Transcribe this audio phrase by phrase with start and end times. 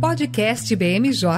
[0.00, 1.28] Podcast BMJ.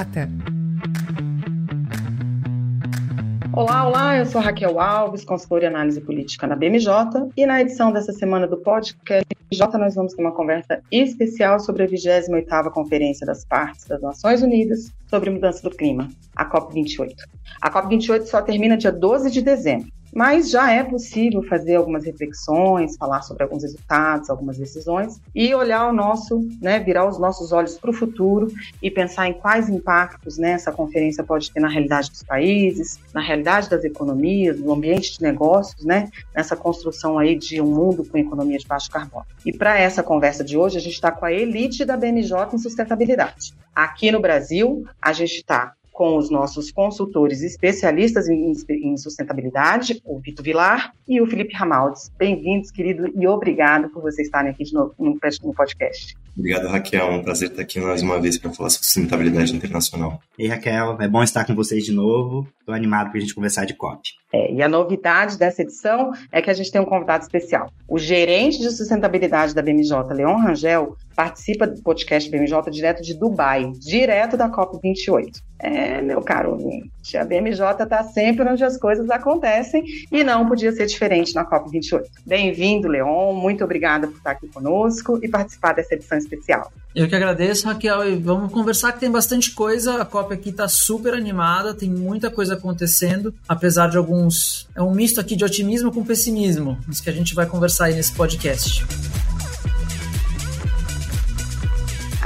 [3.51, 6.89] Olá, olá, eu sou Raquel Alves, consultora em análise política na BMJ,
[7.35, 11.83] e na edição dessa semana do podcast BMJ nós vamos ter uma conversa especial sobre
[11.83, 17.13] a 28ª Conferência das Partes das Nações Unidas sobre Mudança do Clima, a COP28.
[17.61, 22.97] A COP28 só termina dia 12 de dezembro, mas já é possível fazer algumas reflexões,
[22.97, 27.77] falar sobre alguns resultados, algumas decisões e olhar o nosso, né, virar os nossos olhos
[27.77, 32.09] para o futuro e pensar em quais impactos né, essa conferência pode ter na realidade
[32.09, 37.61] dos países, na realidade das economias, no ambiente de negócios, né, nessa construção aí de
[37.61, 39.27] um mundo com economia de baixo carbono.
[39.45, 42.57] E para essa conversa de hoje, a gente está com a elite da BNJ em
[42.57, 43.53] sustentabilidade.
[43.75, 50.19] Aqui no Brasil, a gente está com os nossos consultores especialistas em, em sustentabilidade, o
[50.19, 52.11] Vitor Vilar e o Felipe Ramaldes.
[52.19, 56.15] Bem-vindos, querido, e obrigado por vocês estarem aqui de novo no, no podcast.
[56.37, 57.07] Obrigado, Raquel.
[57.07, 60.21] É um prazer estar aqui mais uma vez para falar sobre sustentabilidade internacional.
[60.37, 62.47] Ei, Raquel, é bom estar com vocês de novo.
[62.59, 64.11] Estou animado para a gente conversar de COP.
[64.31, 67.71] É, e a novidade dessa edição é que a gente tem um convidado especial.
[67.87, 73.71] O gerente de sustentabilidade da BMJ, Leon Rangel, participa do podcast BMJ direto de Dubai,
[73.79, 75.41] direto da COP28.
[75.59, 80.71] É, meu caro ouvinte, a BMJ está sempre onde as coisas acontecem e não podia
[80.71, 82.03] ser diferente na COP28.
[82.25, 86.71] Bem-vindo, Leon, muito obrigada por estar aqui conosco e participar dessa edição especial.
[86.95, 90.67] Eu que agradeço, Raquel, e vamos conversar que tem bastante coisa, a COP aqui está
[90.67, 94.67] super animada, tem muita coisa acontecendo, apesar de alguns...
[94.75, 97.93] É um misto aqui de otimismo com pessimismo, isso que a gente vai conversar aí
[97.93, 98.83] nesse podcast.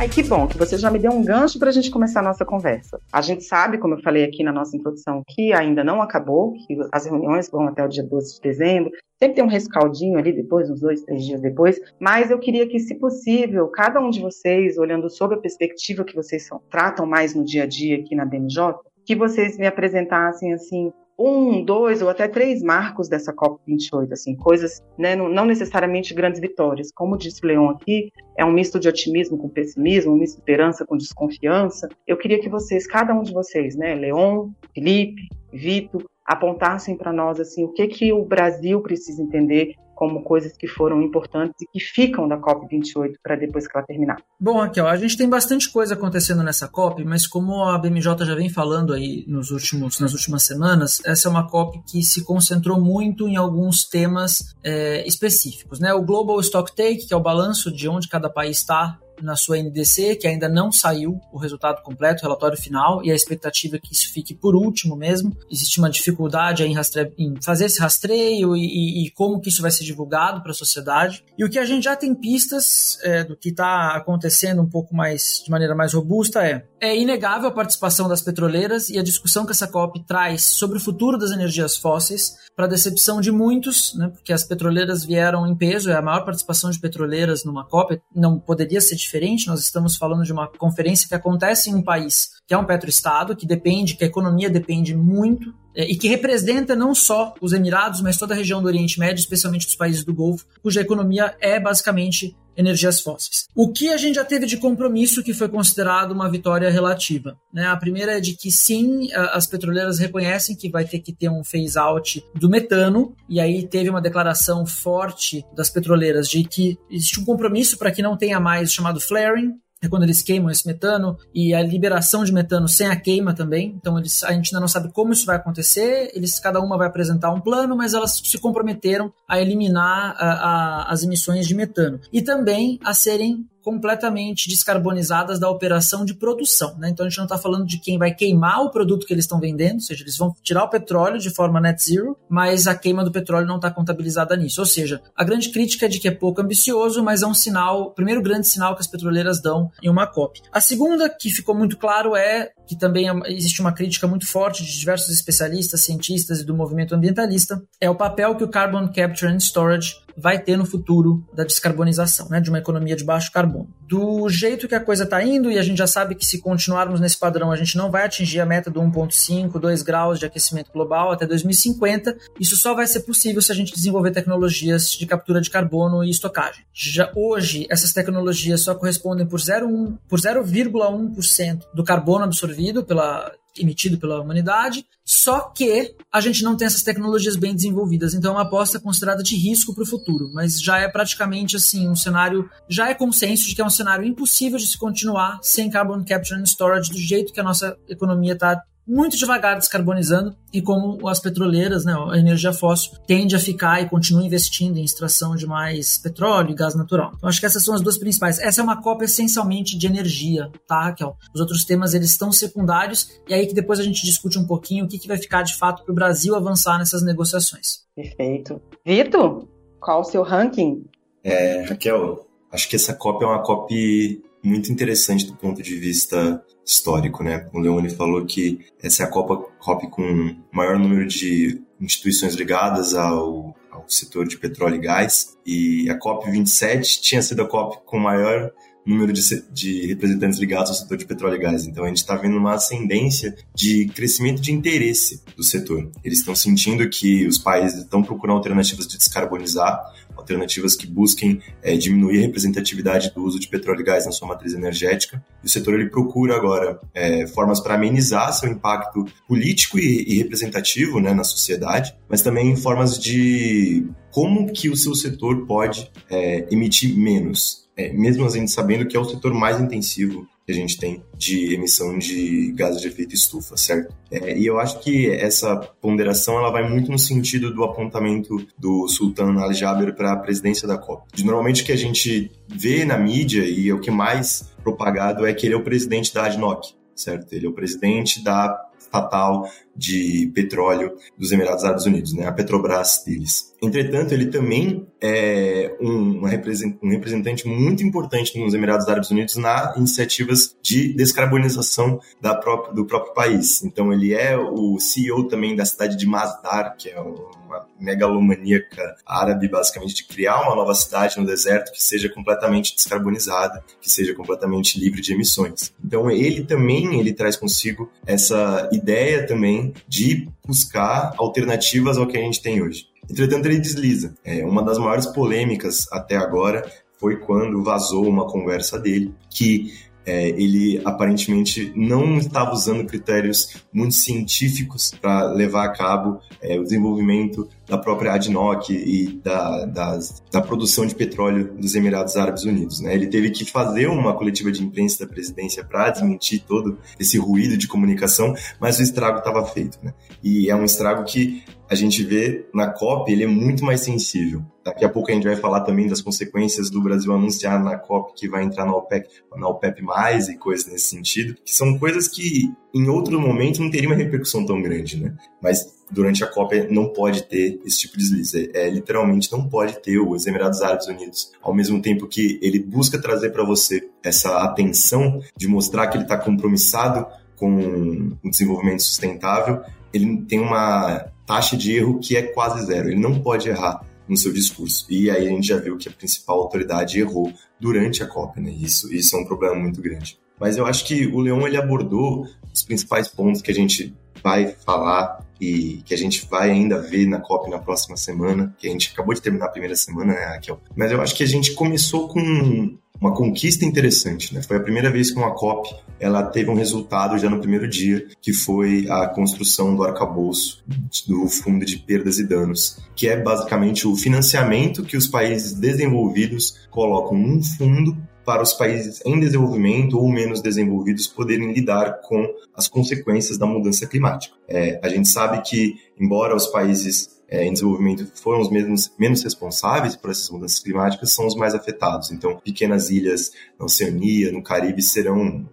[0.02, 2.24] Ai, que bom que você já me deu um gancho para a gente começar a
[2.24, 3.00] nossa conversa.
[3.14, 6.76] A gente sabe, como eu falei aqui na nossa introdução, que ainda não acabou, que
[6.92, 8.92] as reuniões vão até o dia 12 de dezembro.
[9.22, 11.80] Sempre tem um rescaldinho ali depois, uns dois, três dias depois.
[12.00, 16.16] Mas eu queria que, se possível, cada um de vocês, olhando sob a perspectiva que
[16.16, 18.74] vocês são, tratam mais no dia a dia aqui na BMJ,
[19.06, 24.84] que vocês me apresentassem assim um, dois ou até três marcos dessa COP28, assim, coisas,
[24.98, 26.92] né, não, necessariamente grandes vitórias.
[26.94, 30.42] Como disse o Leon aqui, é um misto de otimismo com pessimismo, um misto de
[30.42, 31.88] esperança com desconfiança.
[32.08, 37.40] Eu queria que vocês, cada um de vocês, né, Leon, Felipe, Vitor, apontassem para nós
[37.40, 41.80] assim o que que o Brasil precisa entender como coisas que foram importantes e que
[41.80, 44.18] ficam da COP28 para depois que ela terminar.
[44.40, 48.34] Bom, Raquel, a gente tem bastante coisa acontecendo nessa COP, mas como a BMJ já
[48.34, 52.82] vem falando aí nos últimos, nas últimas semanas, essa é uma COP que se concentrou
[52.82, 55.80] muito em alguns temas é, específicos.
[55.80, 55.94] Né?
[55.94, 59.58] O Global Stock Take, que é o balanço de onde cada país está na sua
[59.58, 63.80] NDC, que ainda não saiu o resultado completo, o relatório final, e a expectativa é
[63.80, 65.36] que isso fique por último mesmo.
[65.50, 67.14] Existe uma dificuldade em, rastre...
[67.18, 70.56] em fazer esse rastreio e, e, e, como que isso vai ser divulgado para a
[70.56, 71.24] sociedade.
[71.38, 74.96] E o que a gente já tem pistas é, do que está acontecendo um pouco
[74.96, 79.46] mais de maneira mais robusta é é inegável a participação das petroleiras e a discussão
[79.46, 84.10] que essa COP traz sobre o futuro das energias fósseis, para decepção de muitos, né,
[84.10, 88.40] porque as petroleiras vieram em peso, é a maior participação de petroleiras numa COP, não
[88.40, 89.48] poderia ser diferente.
[89.48, 93.36] Nós estamos falando de uma conferência que acontece em um país que é um petroestado,
[93.36, 98.02] que depende, que a economia depende muito é, e que representa não só os Emirados,
[98.02, 101.60] mas toda a região do Oriente Médio, especialmente dos países do Golfo, cuja economia é
[101.60, 103.48] basicamente energias fósseis.
[103.56, 107.38] O que a gente já teve de compromisso que foi considerado uma vitória relativa?
[107.54, 107.66] Né?
[107.66, 111.44] A primeira é de que sim, as petroleiras reconhecem que vai ter que ter um
[111.44, 117.26] phase-out do metano, e aí teve uma declaração forte das petroleiras de que existe um
[117.26, 121.54] compromisso para que não tenha mais chamado flaring, é quando eles queimam esse metano e
[121.56, 123.74] a liberação de metano sem a queima também.
[123.76, 126.12] Então eles, a gente ainda não sabe como isso vai acontecer.
[126.14, 130.92] Eles cada uma vai apresentar um plano, mas elas se comprometeram a eliminar a, a,
[130.92, 136.76] as emissões de metano e também a serem completamente descarbonizadas da operação de produção.
[136.78, 136.90] Né?
[136.90, 139.40] Então a gente não está falando de quem vai queimar o produto que eles estão
[139.40, 143.04] vendendo, ou seja, eles vão tirar o petróleo de forma net zero, mas a queima
[143.04, 144.62] do petróleo não está contabilizada nisso.
[144.62, 147.84] Ou seja, a grande crítica é de que é pouco ambicioso, mas é um sinal,
[147.84, 150.42] o primeiro grande sinal que as petroleiras dão em uma COP.
[150.52, 154.64] A segunda, que ficou muito claro, é que também é existe uma crítica muito forte
[154.64, 159.32] de diversos especialistas, cientistas e do movimento ambientalista, é o papel que o Carbon Capture
[159.32, 163.70] and Storage vai ter no futuro da descarbonização, né, de uma economia de baixo carbono.
[163.88, 167.00] Do jeito que a coisa está indo, e a gente já sabe que se continuarmos
[167.00, 170.72] nesse padrão, a gente não vai atingir a meta do 1,5, 2 graus de aquecimento
[170.72, 175.42] global até 2050, isso só vai ser possível se a gente desenvolver tecnologias de captura
[175.42, 176.64] de carbono e estocagem.
[176.74, 183.98] Já hoje, essas tecnologias só correspondem por 0,1% por 0,1% do carbono absorvido pela emitido
[183.98, 188.44] pela humanidade, só que a gente não tem essas tecnologias bem desenvolvidas, então é uma
[188.44, 192.90] aposta considerada de risco para o futuro, mas já é praticamente assim um cenário, já
[192.90, 196.46] é consenso de que é um cenário impossível de se continuar sem carbon capture and
[196.46, 201.86] storage do jeito que a nossa economia está muito devagar descarbonizando e como as petroleiras,
[201.86, 206.52] né, a energia fóssil, tende a ficar e continua investindo em extração de mais petróleo
[206.52, 207.14] e gás natural.
[207.16, 208.38] Então, acho que essas são as duas principais.
[208.40, 211.16] Essa é uma cópia essencialmente de energia, tá, Raquel?
[211.34, 214.84] Os outros temas, eles estão secundários e aí que depois a gente discute um pouquinho
[214.84, 217.86] o que, que vai ficar de fato para o Brasil avançar nessas negociações.
[217.96, 218.62] Perfeito.
[218.86, 219.48] Vitor,
[219.80, 220.84] qual o seu ranking?
[221.24, 226.44] É, Raquel, acho que essa cópia é uma cópia muito interessante do ponto de vista
[226.66, 227.48] histórico, né?
[227.54, 232.94] O Leone falou que essa é a Copa COP com maior número de instituições ligadas
[232.94, 237.80] ao, ao setor de petróleo e gás, e a COP 27 tinha sido a COP
[237.86, 238.52] com maior
[238.86, 241.66] número de, de, representantes ligados ao setor de petróleo e gás.
[241.66, 245.90] Então a gente está vendo uma ascendência de crescimento de interesse do setor.
[246.04, 249.80] Eles estão sentindo que os países estão procurando alternativas de descarbonizar,
[250.16, 254.28] alternativas que busquem é, diminuir a representatividade do uso de petróleo e gás na sua
[254.28, 255.24] matriz energética.
[255.44, 260.18] E o setor ele procura agora é, formas para amenizar seu impacto político e, e
[260.18, 266.48] representativo né, na sociedade, mas também formas de como que o seu setor pode é,
[266.52, 270.56] emitir menos, é, mesmo a gente sabendo que é o setor mais intensivo que a
[270.56, 273.94] gente tem de emissão de gases de efeito estufa, certo?
[274.12, 278.88] É, e eu acho que essa ponderação ela vai muito no sentido do apontamento do
[278.88, 281.04] Sultan Al Jaber para a presidência da COP.
[281.14, 285.26] De, normalmente o que a gente vê na mídia e é o que mais propagado
[285.26, 287.34] é que ele é o presidente da ADNOC, certo?
[287.34, 293.04] Ele é o presidente da estatal de petróleo dos Emirados Árabes Unidos, né, a Petrobras
[293.06, 293.52] deles.
[293.62, 300.94] Entretanto, ele também é um, representante muito importante nos Emirados Árabes Unidos na iniciativas de
[300.94, 302.00] descarbonização
[302.42, 303.64] própria, do próprio país.
[303.64, 309.48] Então, ele é o CEO também da cidade de Masdar, que é uma megalomaníaca árabe,
[309.48, 314.80] basicamente, de criar uma nova cidade no deserto que seja completamente descarbonizada, que seja completamente
[314.80, 315.74] livre de emissões.
[315.84, 322.22] Então, ele também ele traz consigo essa ideia também de buscar alternativas ao que a
[322.22, 322.88] gente tem hoje.
[323.10, 324.16] Entretanto, ele desliza.
[324.24, 326.66] É, uma das maiores polêmicas até agora
[327.00, 329.74] foi quando vazou uma conversa dele que
[330.06, 336.64] é, ele aparentemente não estava usando critérios muito científicos para levar a cabo é, o
[336.64, 342.82] desenvolvimento da própria ADNOC e da, da produção de petróleo dos Emirados Árabes Unidos.
[342.82, 342.94] Né?
[342.94, 347.58] Ele teve que fazer uma coletiva de imprensa da presidência para desmentir todo esse ruído
[347.58, 349.80] de comunicação, mas o estrago estava feito.
[349.82, 349.94] Né?
[350.22, 354.44] E é um estrago que a gente vê na COP, ele é muito mais sensível.
[354.62, 358.14] Daqui a pouco a gente vai falar também das consequências do Brasil anunciar na COP
[358.14, 359.08] que vai entrar na OPEC,
[359.38, 359.82] na OPEP+,
[360.30, 364.46] e coisas nesse sentido, que são coisas que em outro momento não teria uma repercussão
[364.46, 365.16] tão grande, né?
[365.42, 368.52] Mas durante a COP não pode ter esse tipo de deslize.
[368.54, 373.02] É, literalmente não pode ter os Emirados Árabes Unidos, ao mesmo tempo que ele busca
[373.02, 377.08] trazer para você essa atenção de mostrar que ele está compromissado
[377.38, 379.62] com o desenvolvimento sustentável,
[379.94, 382.90] ele tem uma taxa de erro que é quase zero.
[382.90, 384.86] Ele não pode errar no seu discurso.
[384.90, 388.52] E aí a gente já viu que a principal autoridade errou durante a COP, né?
[388.52, 390.20] Isso, isso é um problema muito grande.
[390.38, 394.54] Mas eu acho que o Leon ele abordou os principais pontos que a gente vai
[394.66, 398.72] falar e que a gente vai ainda ver na COP na próxima semana, que a
[398.72, 400.62] gente acabou de terminar a primeira semana, né, Raquel?
[400.76, 404.44] Mas eu acho que a gente começou com uma conquista interessante, né?
[404.44, 408.08] Foi a primeira vez que uma COP ela teve um resultado já no primeiro dia,
[408.22, 410.64] que foi a construção do arcabouço
[411.08, 416.60] do Fundo de Perdas e Danos, que é basicamente o financiamento que os países desenvolvidos
[416.70, 422.68] colocam num fundo para os países em desenvolvimento ou menos desenvolvidos poderem lidar com as
[422.68, 424.36] consequências da mudança climática.
[424.48, 429.24] É, a gente sabe que, embora os países é, em desenvolvimento foram os mesmos, menos
[429.24, 432.12] responsáveis por essas mudanças climáticas, são os mais afetados.
[432.12, 435.48] Então, pequenas ilhas na Oceania, no Caribe, serão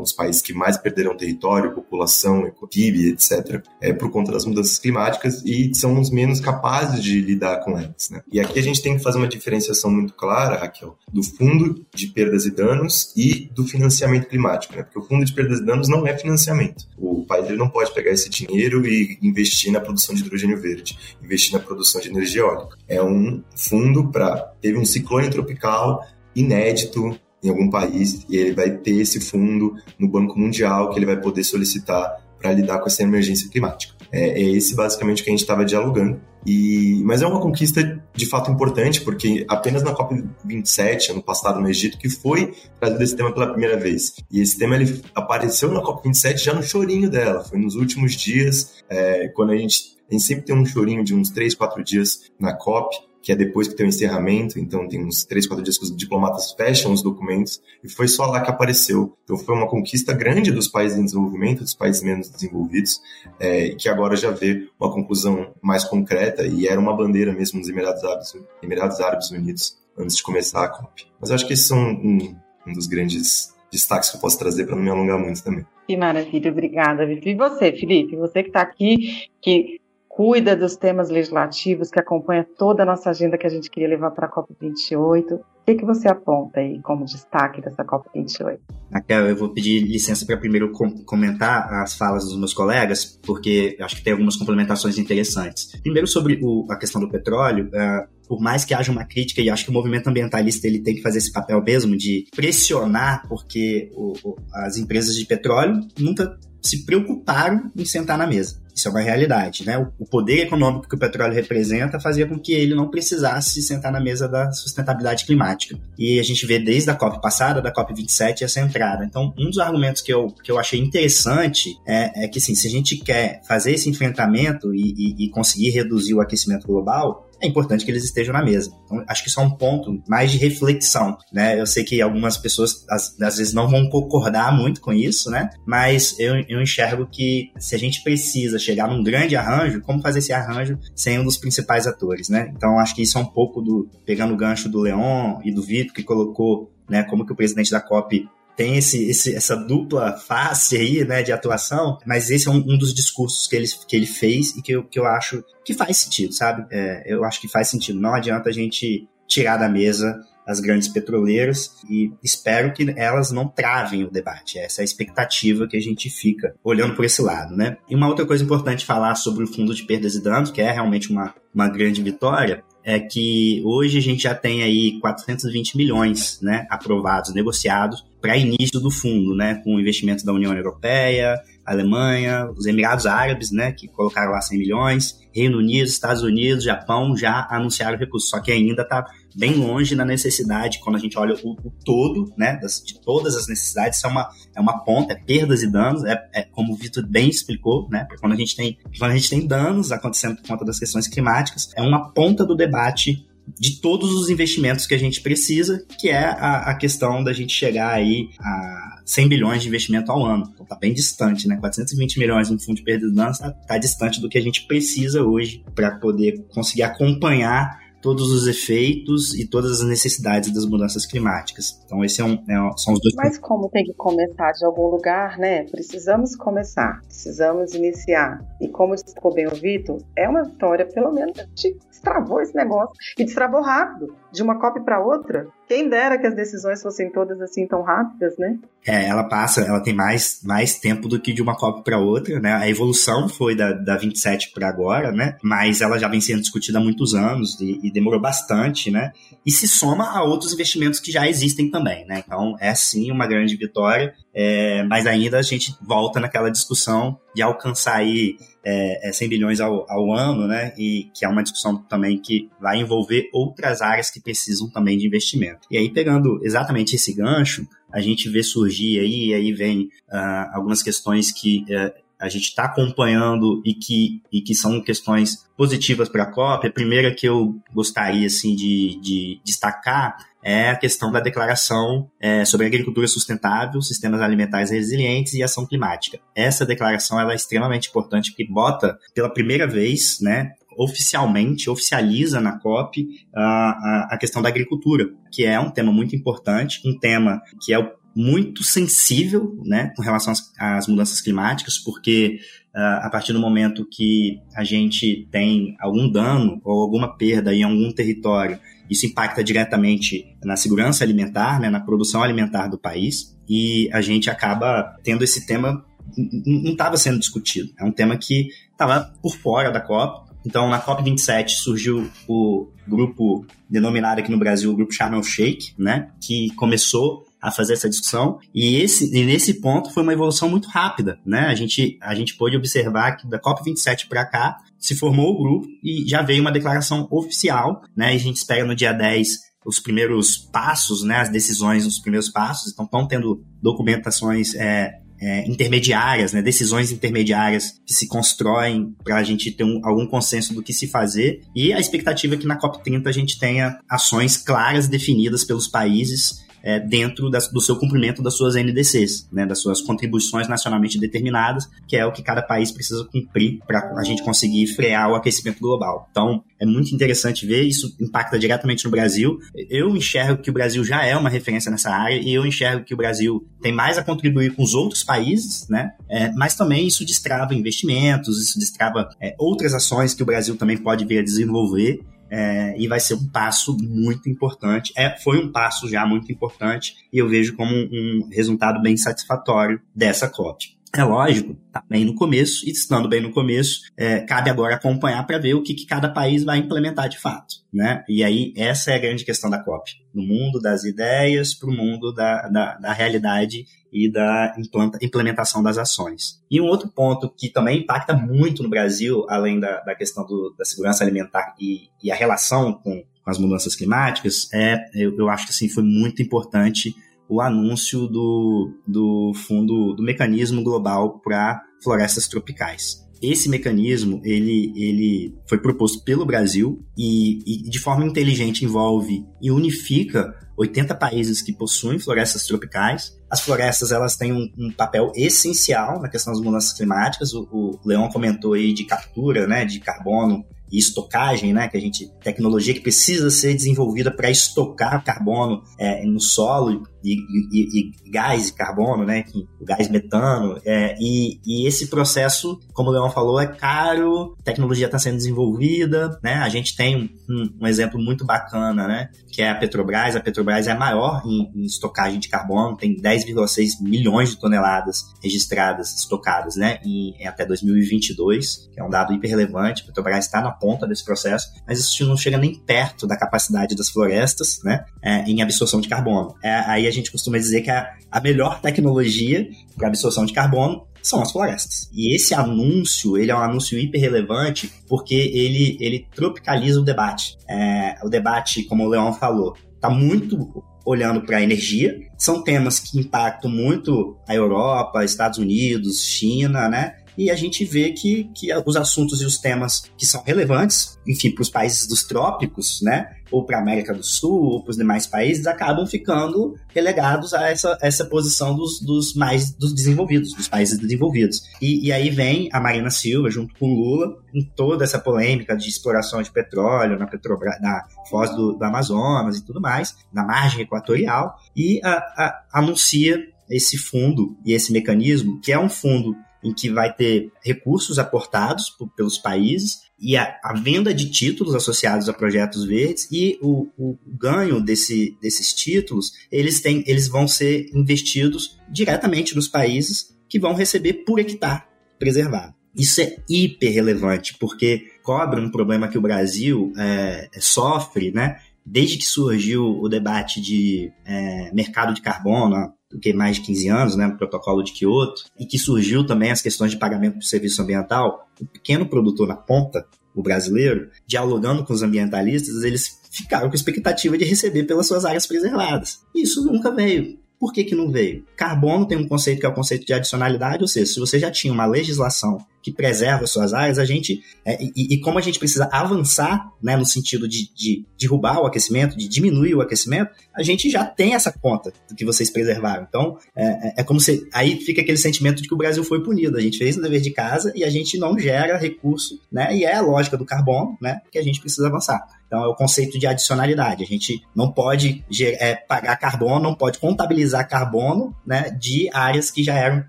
[0.00, 5.42] os países que mais perderão território, população, PIB, etc., é, por conta das mudanças climáticas
[5.44, 8.10] e são os menos capazes de lidar com elas.
[8.10, 8.22] Né?
[8.32, 12.08] E aqui a gente tem que fazer uma diferenciação muito clara, Raquel, do fundo de
[12.08, 14.82] perdas e danos e do financiamento climático, né?
[14.82, 16.88] porque o fundo de perdas e danos não é financiamento.
[16.98, 20.98] O país ele não pode pegar esse dinheiro e investir na produção de hidrogênio verde
[21.22, 22.76] investir na produção de energia eólica.
[22.88, 24.36] É um fundo para.
[24.60, 30.08] Teve um ciclone tropical inédito em algum país e ele vai ter esse fundo no
[30.08, 33.94] Banco Mundial que ele vai poder solicitar para lidar com essa emergência climática.
[34.12, 36.20] É, é esse basicamente que a gente estava dialogando.
[36.46, 41.68] E, mas é uma conquista de fato importante, porque apenas na COP27, ano passado no
[41.68, 44.14] Egito, que foi trazido esse tema pela primeira vez.
[44.30, 48.82] E esse tema ele apareceu na COP27 já no chorinho dela, foi nos últimos dias,
[48.88, 52.30] é, quando a gente, a gente sempre tem um chorinho de uns 3, 4 dias
[52.38, 55.76] na COP, que é depois que tem o encerramento, então tem uns três, quatro dias
[55.76, 59.16] que os diplomatas fecham os documentos, e foi só lá que apareceu.
[59.24, 63.00] Então foi uma conquista grande dos países em desenvolvimento, dos países menos desenvolvidos,
[63.38, 67.68] é, que agora já vê uma conclusão mais concreta, e era uma bandeira mesmo nos
[67.68, 71.06] Emirados Árabes, Emirados Árabes Unidos, antes de começar a COP.
[71.20, 72.34] Mas acho que esses são um,
[72.66, 75.64] um dos grandes destaques que eu posso trazer para não me alongar muito também.
[75.86, 79.79] Que maravilha, obrigada, E você, Felipe, você que está aqui, que
[80.10, 84.10] cuida dos temas legislativos, que acompanha toda a nossa agenda que a gente queria levar
[84.10, 85.34] para a COP28.
[85.34, 88.58] O que, que você aponta aí como destaque dessa COP28?
[88.92, 93.76] Raquel, eu vou pedir licença para primeiro com comentar as falas dos meus colegas, porque
[93.80, 95.80] acho que tem algumas complementações interessantes.
[95.80, 99.48] Primeiro, sobre o, a questão do petróleo, uh, por mais que haja uma crítica, e
[99.48, 103.92] acho que o movimento ambientalista ele tem que fazer esse papel mesmo de pressionar, porque
[103.94, 108.59] o, o, as empresas de petróleo nunca se preocuparam em sentar na mesa.
[108.74, 109.78] Isso é uma realidade, né?
[109.98, 114.00] O poder econômico que o petróleo representa fazia com que ele não precisasse sentar na
[114.00, 115.78] mesa da sustentabilidade climática.
[115.98, 119.04] E a gente vê desde a COP passada, da COP 27, essa entrada.
[119.04, 122.66] Então, um dos argumentos que eu, que eu achei interessante é, é que, assim, se
[122.66, 127.46] a gente quer fazer esse enfrentamento e, e, e conseguir reduzir o aquecimento global, é
[127.46, 128.70] importante que eles estejam na mesa.
[128.84, 131.58] Então, acho que isso é um ponto mais de reflexão, né?
[131.58, 135.48] Eu sei que algumas pessoas às, às vezes não vão concordar muito com isso, né?
[135.64, 140.20] Mas eu, eu enxergo que se a gente precisa chegar num grande arranjo, como fazer
[140.20, 142.52] esse arranjo sem um dos principais atores, né?
[142.54, 145.62] Então, acho que isso é um pouco do pegando o gancho do Leon e do
[145.62, 147.02] Vitor que colocou, né?
[147.04, 151.32] Como que o presidente da COP tem esse, esse, essa dupla face aí, né, de
[151.32, 154.72] atuação, mas esse é um, um, dos discursos que ele, que ele fez e que
[154.72, 156.66] eu, que eu acho que faz sentido, sabe?
[156.70, 157.98] É, eu acho que faz sentido.
[157.98, 163.46] Não adianta a gente tirar da mesa as grandes petroleiras e espero que elas não
[163.46, 164.58] travem o debate.
[164.58, 167.76] Essa é a expectativa que a gente fica olhando por esse lado, né?
[167.88, 170.72] E uma outra coisa importante falar sobre o fundo de perdas e danos, que é
[170.72, 176.40] realmente uma, uma grande vitória, é que hoje a gente já tem aí 420 milhões
[176.42, 182.66] né, aprovados, negociados para início do fundo, né, com investimentos da União Europeia, Alemanha, os
[182.66, 187.98] Emirados Árabes, né, que colocaram lá 100 milhões, Reino Unido, Estados Unidos, Japão já anunciaram
[187.98, 191.72] recursos, só que ainda está bem longe na necessidade, quando a gente olha o, o
[191.84, 195.70] todo, né, das, de todas as necessidades, é uma, é uma ponta, é perdas e
[195.70, 199.16] danos, é, é como o Vitor bem explicou, né, quando a gente tem, quando a
[199.16, 203.26] gente tem danos acontecendo por conta das questões climáticas, é uma ponta do debate
[203.58, 207.52] de todos os investimentos que a gente precisa, que é a, a questão da gente
[207.52, 210.48] chegar aí a 100 bilhões de investimento ao ano.
[210.52, 211.56] Então tá bem distante, né?
[211.56, 214.66] 420 milhões no fundo de perda de danos tá, tá distante do que a gente
[214.66, 221.06] precisa hoje para poder conseguir acompanhar todos os efeitos e todas as necessidades das mudanças
[221.06, 221.80] climáticas.
[221.84, 223.14] Então, esse é um, é, são os dois.
[223.16, 225.64] Mas como tem que começar de algum lugar, né?
[225.64, 228.44] Precisamos começar, precisamos iniciar.
[228.60, 232.54] E como ficou bem o Vitor, é uma vitória, pelo menos a gente destravou esse
[232.54, 235.46] negócio e destravou rápido, de uma COP para outra.
[235.70, 238.58] Quem dera que as decisões fossem todas assim tão rápidas, né?
[238.84, 242.40] É, ela passa, ela tem mais, mais tempo do que de uma COP para outra,
[242.40, 242.54] né?
[242.54, 245.36] A evolução foi da, da 27 para agora, né?
[245.40, 249.12] Mas ela já vem sendo discutida há muitos anos e, e, demorou bastante, né?
[249.46, 252.20] E se soma a outros investimentos que já existem também, né?
[252.26, 257.42] Então é sim uma grande vitória, é, mas ainda a gente volta naquela discussão de
[257.42, 260.72] alcançar aí é, 100 é, bilhões ao, ao ano, né?
[260.78, 265.06] E que é uma discussão também que vai envolver outras áreas que precisam também de
[265.06, 265.66] investimento.
[265.70, 270.54] E aí, pegando exatamente esse gancho, a gente vê surgir aí, e aí vem uh,
[270.54, 276.08] algumas questões que uh, a gente está acompanhando e que, e que são questões positivas
[276.08, 276.66] para a COP.
[276.66, 282.44] A primeira que eu gostaria assim, de, de destacar é a questão da declaração é,
[282.44, 286.18] sobre agricultura sustentável, sistemas alimentares resilientes e ação climática.
[286.34, 292.58] Essa declaração ela é extremamente importante porque bota pela primeira vez, né, oficialmente, oficializa na
[292.58, 297.42] COP a, a, a questão da agricultura, que é um tema muito importante, um tema
[297.62, 302.40] que é muito sensível né, com relação às, às mudanças climáticas, porque
[302.74, 307.62] uh, a partir do momento que a gente tem algum dano ou alguma perda em
[307.62, 308.58] algum território,
[308.90, 314.28] isso impacta diretamente na segurança alimentar, né, na produção alimentar do país, e a gente
[314.28, 315.84] acaba tendo esse tema
[316.16, 317.72] não estava sendo discutido.
[317.78, 320.30] É um tema que estava por fora da COP.
[320.44, 326.10] Então, na COP27 surgiu o grupo denominado aqui no Brasil o Grupo Sharm Sheikh, né,
[326.20, 328.38] que começou a fazer essa discussão.
[328.54, 331.46] E, esse, e nesse ponto foi uma evolução muito rápida, né?
[331.46, 335.68] A gente, a gente pôde observar que da COP27 para cá se formou o grupo
[335.84, 338.12] e já veio uma declaração oficial, né?
[338.12, 342.30] E a gente espera no dia 10 os primeiros passos, né, as decisões os primeiros
[342.30, 349.16] passos, então estão tendo documentações é, é, intermediárias, né, decisões intermediárias que se constroem para
[349.16, 351.42] a gente ter um, algum consenso do que se fazer.
[351.54, 356.48] E a expectativa é que na COP30 a gente tenha ações claras definidas pelos países
[356.62, 361.68] é, dentro das, do seu cumprimento das suas NDCs, né, das suas contribuições nacionalmente determinadas,
[361.86, 365.60] que é o que cada país precisa cumprir para a gente conseguir frear o aquecimento
[365.60, 366.08] global.
[366.10, 369.38] Então, é muito interessante ver, isso impacta diretamente no Brasil.
[369.70, 372.92] Eu enxergo que o Brasil já é uma referência nessa área e eu enxergo que
[372.92, 375.92] o Brasil tem mais a contribuir com os outros países, né?
[376.08, 380.76] É, mas também isso destrava investimentos, isso destrava é, outras ações que o Brasil também
[380.76, 384.92] pode vir a desenvolver é, e vai ser um passo muito importante.
[384.96, 388.96] É, foi um passo já muito importante e eu vejo como um, um resultado bem
[388.96, 390.79] satisfatório dessa COP.
[390.92, 395.24] É lógico, tá bem no começo, e estando bem no começo, é, cabe agora acompanhar
[395.24, 397.56] para ver o que, que, cada país vai implementar de fato.
[397.72, 398.04] Né?
[398.08, 399.92] E aí, essa é a grande questão da COP.
[400.12, 404.56] No mundo das ideias para o mundo da, da, da, realidade e da
[405.00, 406.42] implementação das ações.
[406.50, 410.52] E um outro ponto que também impacta muito no Brasil, além da, da questão do,
[410.58, 415.28] da segurança alimentar e, e a relação com, com, as mudanças climáticas, é, eu, eu
[415.28, 416.96] acho que assim, foi muito importante
[417.30, 423.08] o anúncio do, do fundo do mecanismo global para florestas tropicais.
[423.22, 429.50] Esse mecanismo ele, ele foi proposto pelo Brasil e, e de forma inteligente envolve e
[429.50, 433.16] unifica 80 países que possuem florestas tropicais.
[433.30, 437.32] As florestas elas têm um, um papel essencial na questão das mudanças climáticas.
[437.32, 441.80] O, o Leão comentou aí de captura né, de carbono e estocagem, né, que a
[441.80, 447.16] gente tecnologia que precisa ser desenvolvida para estocar carbono é, no solo e,
[447.50, 449.24] e, e, gás de carbono, né,
[449.60, 454.86] o gás metano, é, e, e, esse processo, como o Leão falou, é caro, tecnologia
[454.86, 459.50] está sendo desenvolvida, né, a gente tem um, um, exemplo muito bacana, né, que é
[459.50, 464.30] a Petrobras, a Petrobras é a maior em, em estocagem de carbono, tem 10,6 milhões
[464.30, 469.82] de toneladas registradas, estocadas, né, em, em até 2022, que é um dado hiper relevante,
[469.82, 473.74] a Petrobras está na ponta desse processo, mas isso não chega nem perto da capacidade
[473.74, 476.34] das florestas, né, é, em absorção de carbono.
[476.42, 480.86] É, aí a gente costuma dizer que a, a melhor tecnologia para absorção de carbono
[481.02, 481.88] são as florestas.
[481.92, 487.36] E esse anúncio, ele é um anúncio hiper relevante porque ele, ele tropicaliza o debate.
[487.48, 491.98] É, o debate, como o Leão falou, está muito olhando para a energia.
[492.18, 496.96] São temas que impactam muito a Europa, Estados Unidos, China, né?
[497.20, 501.30] E a gente vê que, que os assuntos e os temas que são relevantes, enfim,
[501.30, 504.76] para os países dos trópicos, né, ou para a América do Sul, ou para os
[504.78, 510.48] demais países, acabam ficando relegados a essa, essa posição dos, dos mais dos desenvolvidos, dos
[510.48, 511.42] países desenvolvidos.
[511.60, 515.68] E, e aí vem a Marina Silva, junto com Lula, em toda essa polêmica de
[515.68, 520.62] exploração de petróleo na, Petrobras, na foz do, do Amazonas e tudo mais, na margem
[520.62, 526.52] equatorial, e a, a, anuncia esse fundo e esse mecanismo, que é um fundo em
[526.52, 532.08] que vai ter recursos aportados por, pelos países e a, a, venda de títulos associados
[532.08, 537.68] a projetos verdes e o, o ganho desse, desses títulos, eles, têm, eles vão ser
[537.74, 541.64] investidos diretamente nos países que vão receber por hectare
[541.98, 542.54] preservado.
[542.74, 548.38] Isso é hiper relevante, porque cobre um problema que o Brasil é, sofre, né?
[548.64, 553.96] Desde que surgiu o debate de é, mercado de carbono, que mais de 15 anos,
[553.96, 557.62] né, no protocolo de Kyoto, e que surgiu também as questões de pagamento por serviço
[557.62, 563.54] ambiental, o pequeno produtor na ponta, o brasileiro, dialogando com os ambientalistas, eles ficaram com
[563.54, 566.00] expectativa de receber pelas suas áreas preservadas.
[566.14, 567.18] E isso nunca veio.
[567.38, 568.24] Por que, que não veio?
[568.36, 571.30] Carbono tem um conceito que é o conceito de adicionalidade, ou seja, se você já
[571.30, 574.22] tinha uma legislação que preserva suas áreas, a gente.
[574.44, 578.46] É, e, e, como a gente precisa avançar né, no sentido de, de, derrubar o
[578.46, 582.86] aquecimento, de diminuir o aquecimento, a gente já tem essa conta do que vocês preservaram.
[582.88, 584.28] Então, é, é, é como se.
[584.32, 586.36] Aí fica aquele sentimento de que o Brasil foi punido.
[586.36, 589.56] A gente fez o dever de casa e a gente não gera recurso, né?
[589.56, 591.00] E é a lógica do carbono, né?
[591.10, 592.00] Que a gente precisa avançar.
[592.30, 593.82] Então, é o conceito de adicionalidade.
[593.82, 599.42] A gente não pode é, pagar carbono, não pode contabilizar carbono né, de áreas que
[599.42, 599.84] já eram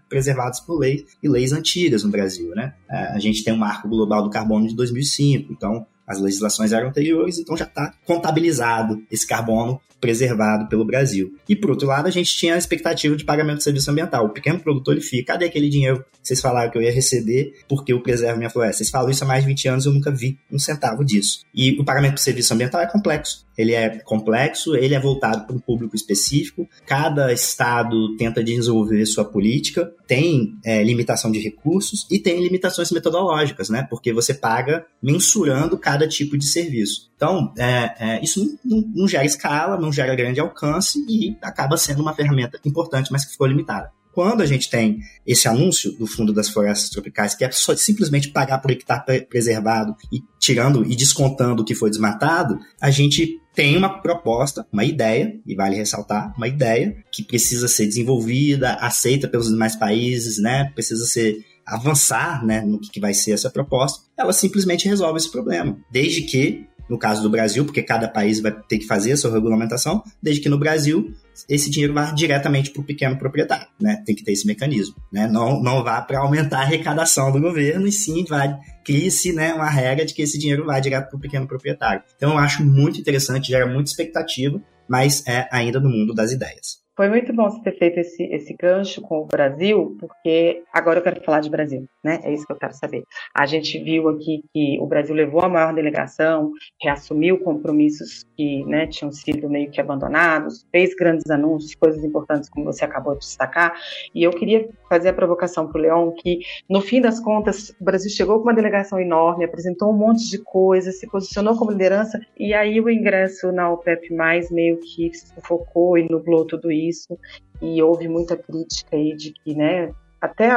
[0.09, 2.49] preservadas por leis e leis antigas no Brasil.
[2.55, 2.60] Né?
[2.89, 6.89] É, a gente tem um marco global do carbono de 2005, então As legislações eram
[6.89, 11.33] anteriores, então já está contabilizado esse carbono preservado pelo Brasil.
[11.47, 14.25] E por outro lado, a gente tinha a expectativa de pagamento de serviço ambiental.
[14.25, 17.53] O pequeno produtor ele fica, cadê aquele dinheiro que vocês falaram que eu ia receber
[17.69, 18.77] porque eu preservo minha floresta?
[18.77, 21.45] Vocês falam isso há mais de 20 anos, eu nunca vi um centavo disso.
[21.53, 23.45] E o pagamento de serviço ambiental é complexo.
[23.57, 26.67] Ele é complexo, ele é voltado para um público específico.
[26.85, 33.69] Cada estado tenta desenvolver sua política, tem é, limitação de recursos e tem limitações metodológicas,
[33.69, 33.85] né?
[33.89, 37.11] Porque você paga mensurando cada tipo de serviço.
[37.15, 42.01] Então, é, é, isso não, não, gera escala, não gera grande alcance e acaba sendo
[42.01, 43.91] uma ferramenta importante, mas que ficou limitada.
[44.13, 48.29] Quando a gente tem esse anúncio do Fundo das Florestas Tropicais, que é só simplesmente
[48.29, 53.77] pagar por hectare preservado e tirando e descontando o que foi desmatado, a gente tem
[53.77, 59.49] uma proposta, uma ideia, e vale ressaltar, uma ideia que precisa ser desenvolvida, aceita pelos
[59.49, 60.69] demais países, né?
[60.73, 64.03] Precisa ser avançar, né, no que vai ser essa proposta.
[64.17, 68.51] Ela simplesmente resolve esse problema, desde que no caso do Brasil, porque cada país vai
[68.51, 71.13] ter que fazer a sua regulamentação, desde que no Brasil
[71.47, 74.03] esse dinheiro vá diretamente para o pequeno proprietário, né?
[74.05, 75.25] Tem que ter esse mecanismo, né?
[75.25, 79.69] Não, não vá para aumentar a arrecadação do governo e sim vai crie-se né, uma
[79.69, 82.03] regra de que esse dinheiro vai direto para o pequeno proprietário.
[82.17, 86.80] Então eu acho muito interessante, gera muita expectativa, mas é ainda no mundo das ideias.
[87.01, 91.03] Foi muito bom você ter feito esse, esse gancho com o Brasil, porque agora eu
[91.03, 92.19] quero falar de Brasil, né?
[92.23, 93.01] É isso que eu quero saber.
[93.33, 98.85] A gente viu aqui que o Brasil levou a maior delegação, reassumiu compromissos que né,
[98.85, 103.73] tinham sido meio que abandonados, fez grandes anúncios, coisas importantes, como você acabou de destacar.
[104.13, 107.83] E eu queria fazer a provocação para o Leão que, no fim das contas, o
[107.83, 112.21] Brasil chegou com uma delegação enorme, apresentou um monte de coisas, se posicionou como liderança,
[112.37, 114.13] e aí o ingresso na OPEP,
[114.51, 117.17] meio que sufocou e nublou tudo isso isso
[117.61, 120.51] e houve muita crítica aí de que, né, até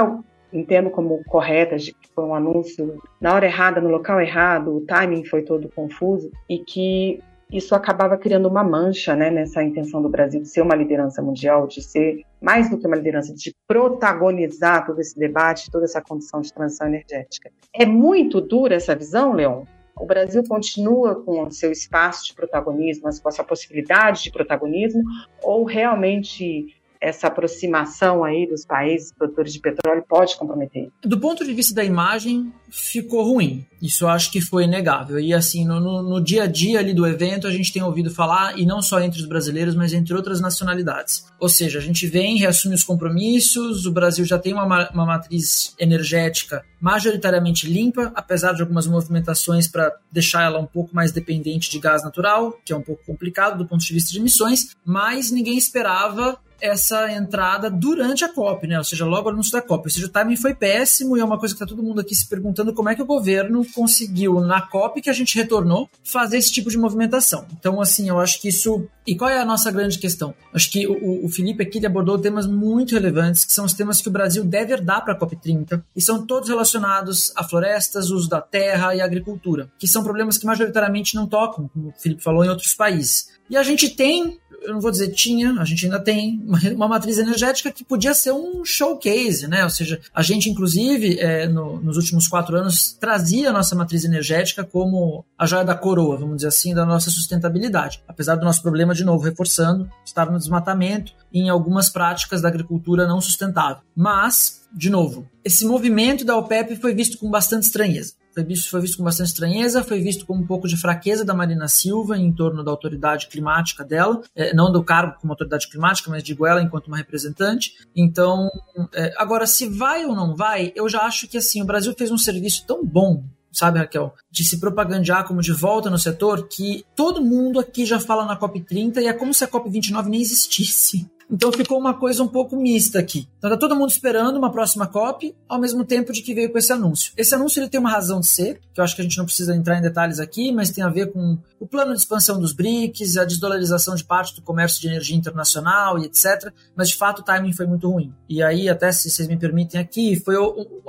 [0.52, 4.80] entendo como correta, de que foi um anúncio na hora errada, no local errado, o
[4.82, 7.20] timing foi todo confuso e que
[7.50, 11.66] isso acabava criando uma mancha né, nessa intenção do Brasil de ser uma liderança mundial,
[11.66, 16.40] de ser mais do que uma liderança, de protagonizar todo esse debate, toda essa condição
[16.40, 17.50] de transição energética.
[17.72, 19.64] É muito dura essa visão, Leon?
[19.96, 25.02] O Brasil continua com seu espaço de protagonismo, com a sua possibilidade de protagonismo,
[25.42, 30.88] ou realmente essa aproximação aí dos países produtores de petróleo pode comprometer?
[31.02, 33.66] Do ponto de vista da imagem, ficou ruim.
[33.80, 35.20] Isso eu acho que foi inegável.
[35.20, 38.58] E assim, no, no, dia a dia ali do evento, a gente tem ouvido falar,
[38.58, 41.26] e não só entre os brasileiros, mas entre outras nacionalidades.
[41.38, 45.74] Ou seja, a gente vem, reassume os compromissos, o Brasil já tem uma, uma matriz
[45.78, 51.78] energética majoritariamente limpa, apesar de algumas movimentações para deixar ela um pouco mais dependente de
[51.78, 55.58] gás natural, que é um pouco complicado do ponto de vista de emissões, mas ninguém
[55.58, 58.78] esperava essa entrada durante a COP, né?
[58.78, 59.86] Ou seja, logo no anúncio da COP.
[59.86, 62.14] Ou seja, o timing foi péssimo e é uma coisa que está todo mundo aqui
[62.14, 66.38] se perguntando como é que o governo conseguiu, na COP que a gente retornou, fazer
[66.38, 67.46] esse tipo de movimentação.
[67.58, 68.86] Então, assim, eu acho que isso.
[69.06, 70.34] E qual é a nossa grande questão?
[70.52, 74.08] Acho que o, o Felipe aqui abordou temas muito relevantes, que são os temas que
[74.08, 78.40] o Brasil deve herdar para a COP30, e são todos relacionados a florestas, uso da
[78.40, 82.48] terra e agricultura, que são problemas que majoritariamente não tocam, como o Felipe falou, em
[82.48, 83.34] outros países.
[83.48, 86.42] E a gente tem eu não vou dizer tinha, a gente ainda tem
[86.74, 89.64] uma, matriz energética que podia ser um showcase, né?
[89.64, 94.04] Ou seja, a gente, inclusive, é, no, nos últimos quatro anos, trazia a nossa matriz
[94.04, 98.02] energética como a joia da coroa, vamos dizer assim, da nossa sustentabilidade.
[98.08, 102.48] Apesar do nosso problema, de novo, reforçando, estar no desmatamento e em algumas práticas da
[102.48, 103.82] agricultura não sustentável.
[103.94, 108.80] Mas, de novo, esse movimento da OPEP foi visto com bastante estranheza foi visto, foi
[108.80, 112.32] visto com bastante estranheza, foi visto com um pouco de fraqueza da Marina Silva em
[112.32, 116.60] torno da autoridade climática dela, é, não do cargo como autoridade climática, mas digo ela
[116.60, 117.74] enquanto uma representante.
[117.94, 118.50] Então,
[118.92, 122.10] é, agora, se vai ou não vai, eu já acho que assim, o Brasil fez
[122.10, 123.22] um serviço tão bom
[123.54, 124.12] sabe, Raquel?
[124.30, 128.36] De se propagandear como de volta no setor, que todo mundo aqui já fala na
[128.36, 131.08] COP30 e é como se a COP29 nem existisse.
[131.34, 133.26] Então ficou uma coisa um pouco mista aqui.
[133.38, 136.56] Então tá todo mundo esperando uma próxima COP, ao mesmo tempo de que veio com
[136.58, 137.12] esse anúncio.
[137.16, 139.24] Esse anúncio ele tem uma razão de ser, que eu acho que a gente não
[139.24, 142.52] precisa entrar em detalhes aqui, mas tem a ver com o plano de expansão dos
[142.52, 146.52] BRICS, a desdolarização de parte do comércio de energia internacional e etc.
[146.76, 148.14] Mas de fato o timing foi muito ruim.
[148.28, 150.36] E aí, até se vocês me permitem aqui, foi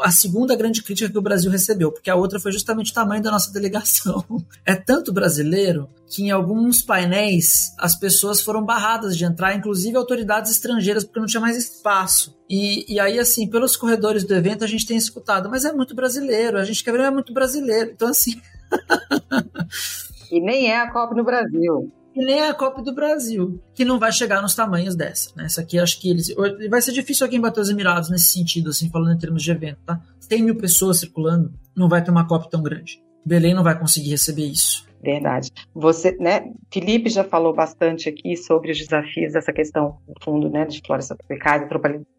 [0.04, 3.24] a segunda grande crítica que o Brasil recebeu, porque a outra foi justamente o tamanho
[3.24, 4.24] da nossa delegação.
[4.66, 10.50] É tanto brasileiro que em alguns painéis as pessoas foram barradas de entrar, inclusive autoridades
[10.50, 12.38] estrangeiras, porque não tinha mais espaço.
[12.50, 15.94] E, e aí, assim, pelos corredores do evento a gente tem escutado, mas é muito
[15.94, 17.92] brasileiro, a gente quer ver, é muito brasileiro.
[17.92, 18.40] Então, assim.
[20.32, 21.92] e nem é a Copa no Brasil.
[22.16, 25.32] E nem é a Copa do Brasil, que não vai chegar nos tamanhos dessa.
[25.36, 25.46] Né?
[25.46, 26.34] Essa aqui acho que eles.
[26.70, 29.80] Vai ser difícil alguém bater os Emirados nesse sentido, assim, falando em termos de evento,
[29.86, 30.00] tá?
[30.30, 33.04] Tem mil pessoas circulando, não vai ter uma Copa tão grande.
[33.26, 34.85] Belém não vai conseguir receber isso.
[35.02, 35.52] Verdade.
[35.74, 40.66] Você, né, Felipe já falou bastante aqui sobre os desafios dessa questão, no fundo, né,
[40.66, 41.68] de florestas tropicais,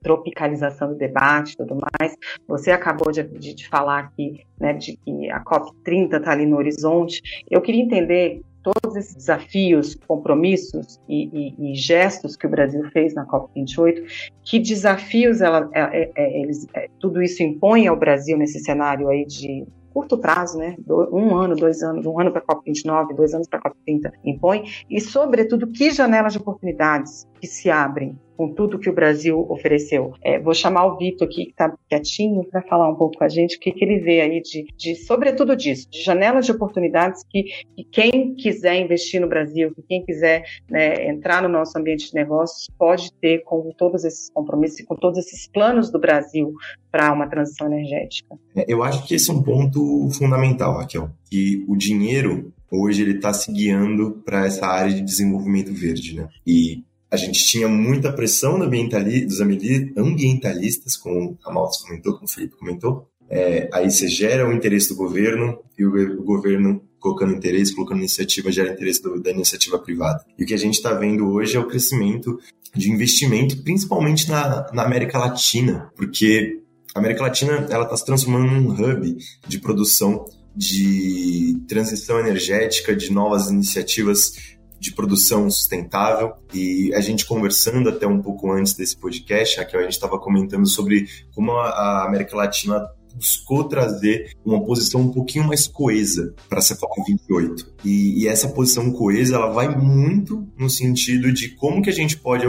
[0.03, 2.17] tropicalização do debate e tudo mais.
[2.47, 6.57] Você acabou de, de, de falar aqui, né, de que a COP30 está ali no
[6.57, 7.21] horizonte.
[7.51, 13.15] Eu queria entender todos esses desafios, compromissos e, e, e, gestos que o Brasil fez
[13.15, 18.37] na COP28, que desafios ela, é, é, é, eles, é, tudo isso impõe ao Brasil
[18.37, 19.65] nesse cenário aí de
[19.97, 20.77] curto prazo, né?
[21.11, 24.65] Um ano, dois anos, um ano para a COP29, dois anos para a COP30 impõe,
[24.91, 30.13] e, sobretudo, que janelas de oportunidades que se abrem com tudo que o Brasil ofereceu.
[30.23, 33.29] É, vou chamar o Vitor aqui, que está quietinho, para falar um pouco com a
[33.29, 37.23] gente o que, que ele vê aí de, de, sobretudo disso, de janelas de oportunidades
[37.29, 37.45] que,
[37.75, 42.15] que quem quiser investir no Brasil, que quem quiser né, entrar no nosso ambiente de
[42.15, 46.53] negócios, pode ter com todos esses compromissos e com todos esses planos do Brasil
[46.91, 48.37] para uma transição energética.
[48.55, 53.13] É, eu acho que esse é um ponto fundamental, Raquel, que o dinheiro hoje ele
[53.13, 56.29] está se guiando para essa área de desenvolvimento verde, né?
[56.47, 62.57] E a gente tinha muita pressão dos ambientalistas, como a Malta comentou, como o Felipe
[62.57, 63.09] comentou.
[63.29, 67.99] É, aí você gera o interesse do governo e o, o governo colocando interesse, colocando
[67.99, 70.25] iniciativa, gera interesse do, da iniciativa privada.
[70.39, 72.39] E o que a gente está vendo hoje é o crescimento
[72.75, 76.61] de investimento, principalmente na, na América Latina, porque
[76.95, 79.17] a América Latina ela está se transformando num hub
[79.47, 80.25] de produção
[80.57, 86.33] de transição energética, de novas iniciativas de produção sustentável.
[86.53, 90.67] E a gente conversando até um pouco antes desse podcast, aqui a gente estava comentando
[90.67, 92.87] sobre como a América Latina
[93.17, 97.67] buscou trazer uma posição um pouquinho mais coesa para essa COP28.
[97.85, 102.17] E, e, essa posição coesa, ela vai muito no sentido de como que a gente
[102.19, 102.45] pode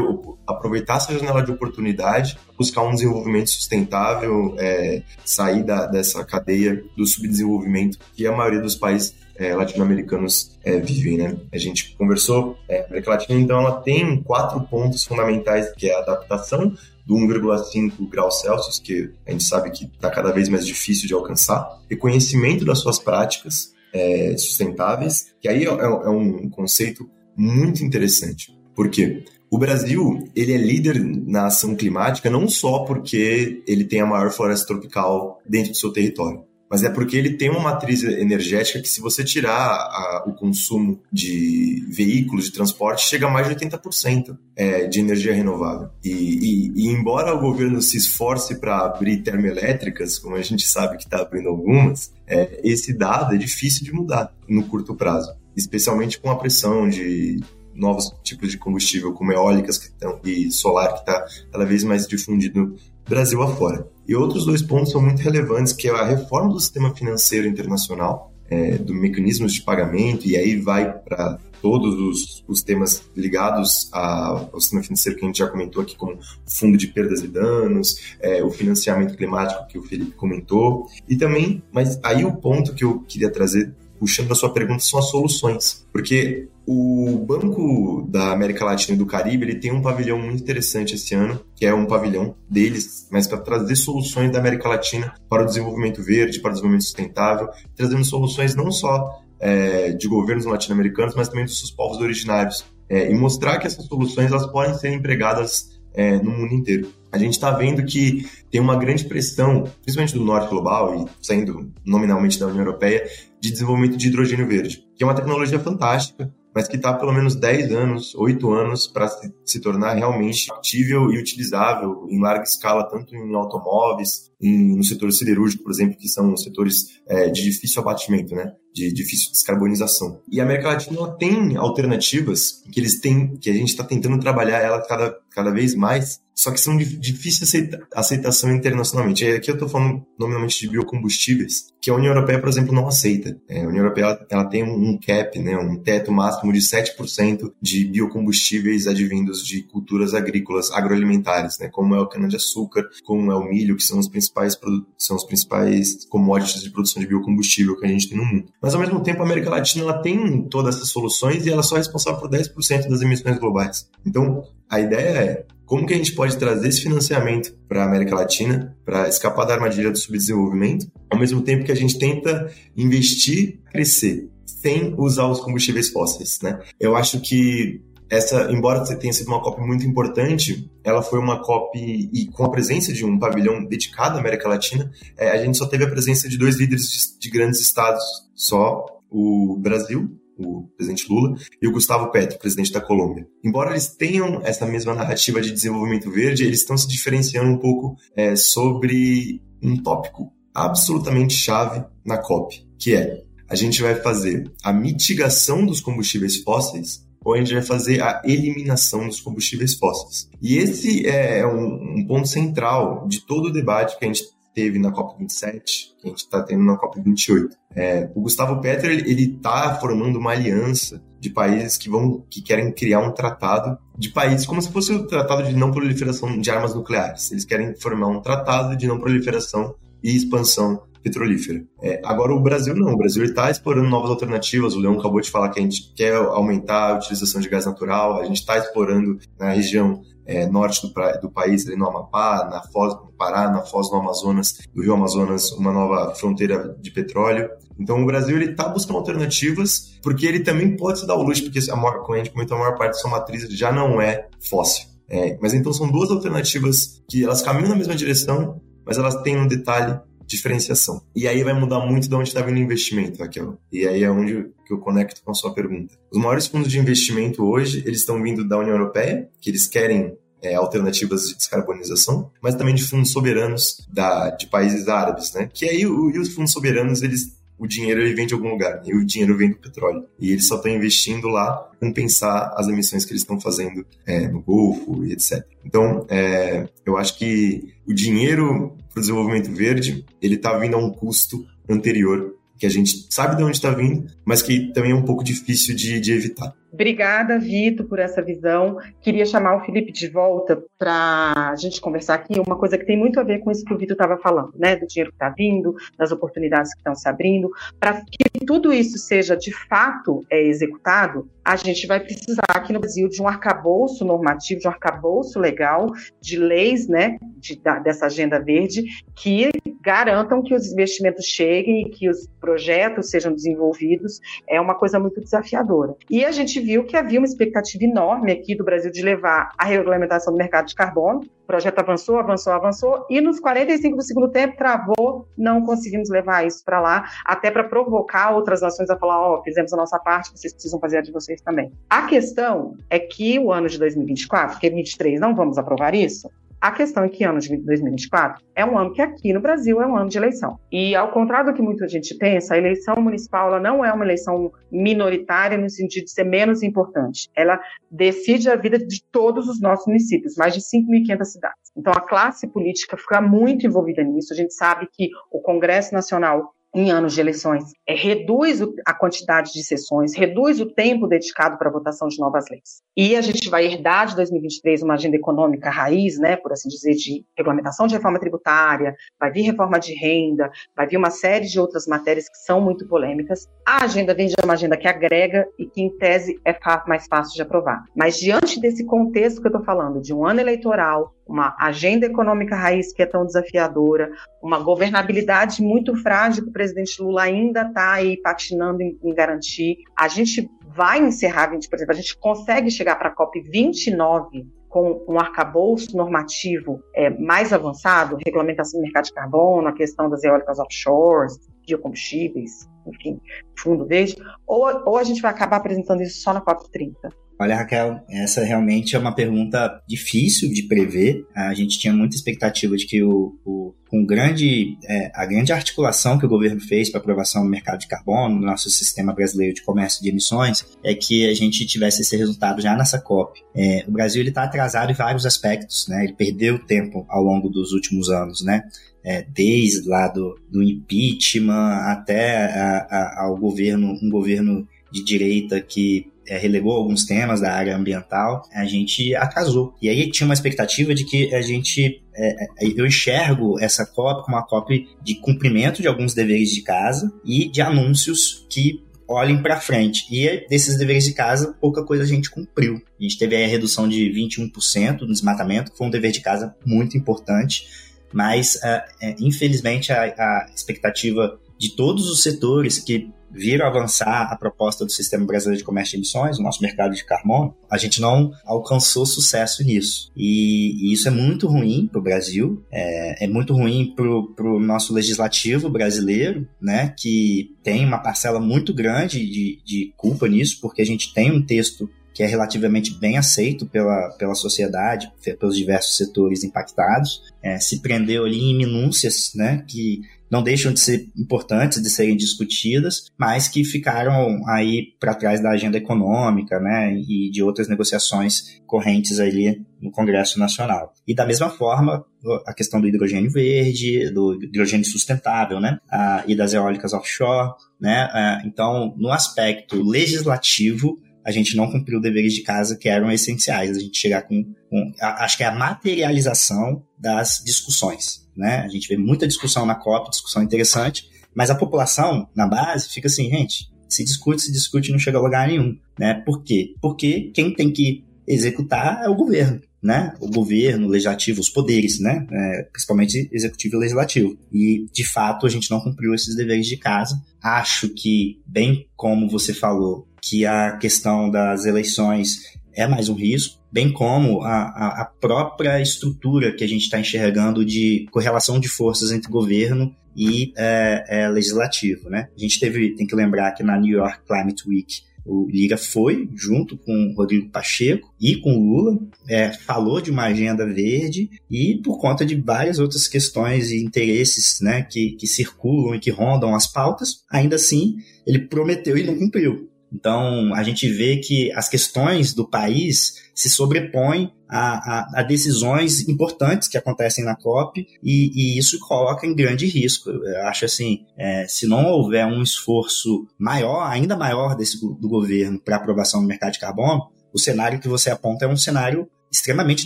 [0.45, 7.05] aproveitar essa janela de oportunidade, buscar um desenvolvimento sustentável, é, sair da, dessa cadeia do
[7.05, 11.37] subdesenvolvimento que a maioria dos países é, latino-americanos é, vivem, né?
[11.51, 15.95] A gente conversou, é, a América Latina, então, ela tem quatro pontos fundamentais, que é
[15.95, 16.73] a adaptação
[17.05, 21.13] do 1,5 graus Celsius, que a gente sabe que está cada vez mais difícil de
[21.13, 28.57] alcançar, reconhecimento das suas práticas é, sustentáveis, que aí é, é um conceito muito interessante.
[28.75, 29.23] Por quê?
[29.49, 34.29] O Brasil, ele é líder na ação climática não só porque ele tem a maior
[34.29, 38.89] floresta tropical dentro do seu território, mas é porque ele tem uma matriz energética que,
[38.89, 44.37] se você tirar a, o consumo de veículos, de transporte, chega a mais de 80%
[44.55, 45.89] é, de energia renovável.
[46.03, 50.97] E, e, e, embora o governo se esforce para abrir termoelétricas, como a gente sabe
[50.97, 56.19] que está abrindo algumas, é, esse dado é difícil de mudar no curto prazo, especialmente
[56.19, 57.39] com a pressão de
[57.73, 62.07] novos tipos de combustível, como eólicas que estão, e solar, que está cada vez mais
[62.07, 62.75] difundido
[63.07, 63.87] Brasil afora.
[64.07, 68.31] E outros dois pontos são muito relevantes, que é a reforma do sistema financeiro internacional,
[68.49, 74.47] é, do mecanismos de pagamento, e aí vai para todos os, os, temas ligados a,
[74.53, 77.27] ao sistema financeiro que a gente já comentou aqui, como o fundo de perdas e
[77.27, 82.73] danos, é, o financiamento climático que o Felipe comentou, e também, mas aí o ponto
[82.73, 85.85] que eu queria trazer puxando a sua pergunta, são as soluções.
[85.91, 90.95] Porque o Banco da América Latina e do Caribe ele tem um pavilhão muito interessante
[90.95, 95.43] esse ano, que é um pavilhão deles, mas para trazer soluções da América Latina para
[95.43, 101.15] o desenvolvimento verde, para o desenvolvimento sustentável, trazendo soluções não só é, de governos latino-americanos,
[101.15, 102.65] mas também dos seus povos originários.
[102.89, 106.89] É, e mostrar que essas soluções elas podem ser empregadas é, no mundo inteiro.
[107.11, 111.71] A gente está vendo que tem uma grande pressão, principalmente do norte global e saindo
[111.85, 113.07] nominalmente da União Europeia,
[113.39, 117.35] de desenvolvimento de hidrogênio verde, que é uma tecnologia fantástica, mas que está pelo menos
[117.35, 122.83] 10 anos, 8 anos para se, se, tornar realmente factível e utilizável em larga escala,
[122.89, 127.79] tanto em automóveis, em, no setor siderúrgico, por exemplo, que são setores é, de difícil
[127.79, 128.53] abatimento, né?
[128.77, 130.21] De difícil descarbonização.
[130.31, 134.59] E a América Latina tem alternativas que eles têm, que a gente está tentando trabalhar
[134.59, 139.25] ela cada, cada vez mais, só que são de difícil aceita, aceitação internacionalmente.
[139.25, 142.87] E aqui eu estou falando nominalmente de biocombustíveis, que a União Europeia, por exemplo, não
[142.87, 143.35] aceita.
[143.49, 147.51] É, a União Europeia ela, ela tem um cap, né, um teto máximo de 7%
[147.59, 153.43] de biocombustíveis advindos de culturas agrícolas agroalimentares, né, como é o cana-de-açúcar, como é o
[153.43, 154.55] milho, que são os principais
[154.95, 158.51] são os principais commodities de produção de biocombustível que a gente tem no mundo.
[158.67, 161.75] Mas ao mesmo tempo a América Latina ela tem todas essas soluções e ela só
[161.75, 163.89] é responsável por 10% das emissões globais.
[164.05, 168.13] Então, a ideia é como que a gente pode trazer esse financiamento para a América
[168.13, 173.61] Latina para escapar da armadilha do subdesenvolvimento, ao mesmo tempo que a gente tenta investir,
[173.71, 176.59] crescer, sem usar os combustíveis fósseis, né?
[176.77, 181.77] Eu acho que essa, embora tenha sido uma COP muito importante, ela foi uma COP
[181.77, 185.65] e com a presença de um pavilhão dedicado à América Latina, é, a gente só
[185.65, 191.07] teve a presença de dois líderes de, de grandes estados, só o Brasil o presidente
[191.09, 193.27] Lula, e o Gustavo Petro, presidente da Colômbia.
[193.43, 197.95] Embora eles tenham essa mesma narrativa de desenvolvimento verde, eles estão se diferenciando um pouco
[198.15, 204.73] é, sobre um tópico absolutamente chave na COP, que é a gente vai fazer a
[204.73, 210.29] mitigação dos combustíveis fósseis ou a gente vai fazer a eliminação dos combustíveis fósseis.
[210.41, 214.23] E esse é um, um ponto central de todo o debate que a gente
[214.55, 215.61] teve na COP27,
[215.99, 217.49] que a gente está tendo na COP28.
[217.75, 222.71] É, o Gustavo Petro ele está formando uma aliança de países que vão que querem
[222.71, 226.73] criar um tratado de países como se fosse o tratado de não proliferação de armas
[226.73, 227.29] nucleares.
[227.29, 231.63] Eles querem formar um tratado de não proliferação e expansão petrolífera.
[231.81, 234.75] É, agora o Brasil não, o Brasil está explorando novas alternativas.
[234.75, 238.19] O Leão acabou de falar que a gente quer aumentar a utilização de gás natural,
[238.19, 242.61] a gente está explorando na região é, norte do, do, país, ali no Amapá, na
[242.61, 247.49] Foz, no Pará, na Foz do Amazonas, do Rio Amazonas, uma nova fronteira de petróleo.
[247.79, 251.59] Então o Brasil está buscando alternativas, porque ele também pode se dar o luxo, porque
[251.71, 254.27] a maior, como a gente comentou, a maior parte da sua matriz já não é
[254.49, 254.85] fóssil.
[255.09, 259.37] É, mas então são duas alternativas que elas caminham na mesma direção, mas elas têm
[259.37, 261.01] um detalhe diferenciação.
[261.15, 263.57] E aí vai mudar muito de onde está vindo o investimento, Raquel.
[263.71, 265.95] E aí é onde que eu conecto com a sua pergunta.
[266.11, 270.17] Os maiores fundos de investimento hoje, eles estão vindo da União Europeia, que eles querem
[270.41, 275.49] é, alternativas de descarbonização, mas também de fundos soberanos da, de países árabes, né?
[275.51, 278.81] Que aí o, e os fundos soberanos, eles o dinheiro ele vem de algum lugar,
[278.85, 280.05] e o dinheiro vem do petróleo.
[280.19, 284.41] E eles só estão investindo lá compensar as emissões que eles estão fazendo é, no
[284.41, 285.43] Golfo e etc.
[285.65, 290.91] Então, é, eu acho que o dinheiro o desenvolvimento verde, ele está vindo a um
[290.91, 295.05] custo anterior, que a gente sabe de onde está vindo, mas que também é um
[295.05, 296.53] pouco difícil de, de evitar.
[296.71, 298.77] Obrigada, Vitor, por essa visão.
[299.01, 302.97] Queria chamar o Felipe de volta para a gente conversar aqui uma coisa que tem
[302.97, 304.75] muito a ver com isso que o Vitor estava falando, né?
[304.75, 307.49] Do dinheiro que está vindo, das oportunidades que estão se abrindo.
[307.79, 312.79] Para que tudo isso seja de fato é, executado, a gente vai precisar aqui no
[312.79, 315.87] Brasil de um arcabouço normativo, de um arcabouço legal,
[316.21, 317.17] de leis, né?
[317.37, 318.83] De, da, dessa agenda verde,
[319.15, 319.49] que
[319.81, 324.19] garantam que os investimentos cheguem e que os projetos sejam desenvolvidos.
[324.49, 325.95] É uma coisa muito desafiadora.
[326.09, 329.65] E a gente viu que havia uma expectativa enorme aqui do Brasil de levar a
[329.65, 331.21] regulamentação do mercado de carbono.
[331.21, 336.45] O projeto avançou, avançou, avançou, e nos 45 do segundo tempo travou, não conseguimos levar
[336.45, 339.97] isso para lá, até para provocar outras nações a falar: ó, oh, fizemos a nossa
[339.99, 341.71] parte, vocês precisam fazer a de vocês também.
[341.89, 346.29] A questão é que o ano de 2024, que é 23, não vamos aprovar isso,
[346.59, 349.85] a questão é que ano de 2024 é um ano que aqui no Brasil é
[349.85, 350.59] um ano de eleição.
[350.71, 354.03] E ao contrário do que muita gente pensa, a eleição municipal ela não é uma
[354.03, 357.29] eleição minoritária no sentido de ser menos importante.
[357.35, 357.59] Ela
[357.91, 361.71] decide a vida de todos os nossos municípios, mais de 5.500 cidades.
[361.75, 364.33] Então a classe política fica muito envolvida nisso.
[364.33, 369.51] A gente sabe que o Congresso Nacional em anos de eleições, é, reduz a quantidade
[369.51, 372.83] de sessões, reduz o tempo dedicado para a votação de novas leis.
[372.95, 376.93] E a gente vai herdar de 2023 uma agenda econômica raiz, né, por assim dizer,
[376.93, 381.59] de regulamentação de reforma tributária, vai vir reforma de renda, vai vir uma série de
[381.59, 383.47] outras matérias que são muito polêmicas.
[383.65, 387.33] A agenda vem de uma agenda que agrega e que, em tese, é mais fácil
[387.33, 387.83] de aprovar.
[387.95, 392.55] Mas diante desse contexto que eu estou falando, de um ano eleitoral, uma agenda econômica
[392.55, 394.09] raiz que é tão desafiadora,
[394.41, 399.77] uma governabilidade muito frágil que o presidente Lula ainda está aí patinando em, em, garantir.
[399.97, 405.03] A gente vai encerrar, por exemplo, a gente consegue chegar para a COP 29 com
[405.07, 410.59] um arcabouço normativo é, mais avançado, regulamentação do mercado de carbono, a questão das eólicas
[410.59, 413.19] offshores, biocombustíveis, enfim,
[413.57, 417.09] fundo verde, ou, ou a gente vai acabar apresentando isso só na COP 30.
[417.39, 421.23] Olha, Raquel, essa realmente é uma pergunta difícil de prever.
[421.35, 426.17] A gente tinha muita expectativa de que o, o com grande, é, a grande articulação
[426.17, 429.61] que o governo fez para aprovação do mercado de carbono, no nosso sistema brasileiro de
[429.61, 433.39] comércio de emissões, é que a gente tivesse esse resultado já nessa COP.
[433.55, 436.03] É, o Brasil está atrasado em vários aspectos, né?
[436.03, 438.63] ele perdeu tempo ao longo dos últimos anos, né?
[439.03, 445.61] É, desde lá do, do impeachment até a, a, ao governo, um governo de direita
[445.61, 449.73] que é, relegou alguns temas da área ambiental, a gente atrasou.
[449.81, 452.01] E aí tinha uma expectativa de que a gente.
[452.13, 456.61] É, é eu enxergo essa COP como uma COP de cumprimento de alguns deveres de
[456.61, 460.05] casa e de anúncios que olhem para frente.
[460.11, 462.81] E desses deveres de casa, pouca coisa a gente cumpriu.
[462.99, 466.53] A gente teve a redução de 21% no desmatamento, que foi um dever de casa
[466.65, 467.67] muito importante,
[468.11, 474.35] mas uh, é, infelizmente a, a expectativa de todos os setores que viram avançar a
[474.35, 478.01] proposta do Sistema Brasileiro de Comércio de Emissões, o nosso mercado de carbono, a gente
[478.01, 480.11] não alcançou sucesso nisso.
[480.15, 484.05] E, e isso é muito ruim para o Brasil, é, é, muito ruim para
[484.47, 490.59] o nosso legislativo brasileiro, né, que tem uma parcela muito grande de, de culpa nisso,
[490.61, 495.55] porque a gente tem um texto que é relativamente bem aceito pela, pela sociedade, pelos
[495.55, 501.09] diversos setores impactados, é, se prendeu ali em minúcias, né, que não deixam de ser
[501.17, 507.29] importantes de serem discutidas, mas que ficaram aí para trás da agenda econômica, né, e
[507.31, 510.93] de outras negociações correntes ali no Congresso Nacional.
[511.07, 512.03] E da mesma forma,
[512.45, 515.79] a questão do hidrogênio verde, do hidrogênio sustentável, né,
[516.27, 522.33] e das eólicas offshore, né, a, então, no aspecto legislativo, a gente não cumpriu deveres
[522.33, 523.75] de casa que eram essenciais.
[523.75, 528.59] A gente chegar com, com a, acho que é a materialização das discussões, né?
[528.59, 531.03] A gente vê muita discussão na COP, discussão interessante,
[531.35, 535.21] mas a população na base fica assim, gente, se discute, se discute, não chega a
[535.21, 536.13] lugar nenhum, né?
[536.25, 536.73] Por quê?
[536.81, 540.13] Porque quem tem que executar é o governo, né?
[540.21, 542.25] O governo, o legislativo, os poderes, né?
[542.31, 544.37] É, principalmente executivo e legislativo.
[544.49, 547.21] E, de fato, a gente não cumpriu esses deveres de casa.
[547.43, 553.59] Acho que, bem como você falou, que a questão das eleições é mais um risco,
[553.71, 559.11] bem como a, a própria estrutura que a gente está enxergando de correlação de forças
[559.11, 562.09] entre governo e é, é, legislativo.
[562.09, 562.29] Né?
[562.35, 566.29] A gente teve, tem que lembrar que na New York Climate Week o Lira foi
[566.35, 568.97] junto com Rodrigo Pacheco e com Lula,
[569.27, 574.61] é, falou de uma agenda verde e por conta de várias outras questões e interesses
[574.61, 579.17] né, que, que circulam e que rondam as pautas, ainda assim ele prometeu e não
[579.17, 579.69] cumpriu.
[579.91, 586.07] Então, a gente vê que as questões do país se sobrepõem a, a, a decisões
[586.07, 590.09] importantes que acontecem na COP e, e, isso coloca em grande risco.
[590.09, 595.59] Eu acho assim, é, se não houver um esforço maior, ainda maior desse, do governo
[595.59, 599.85] para aprovação do mercado de carbono, o cenário que você aponta é um cenário extremamente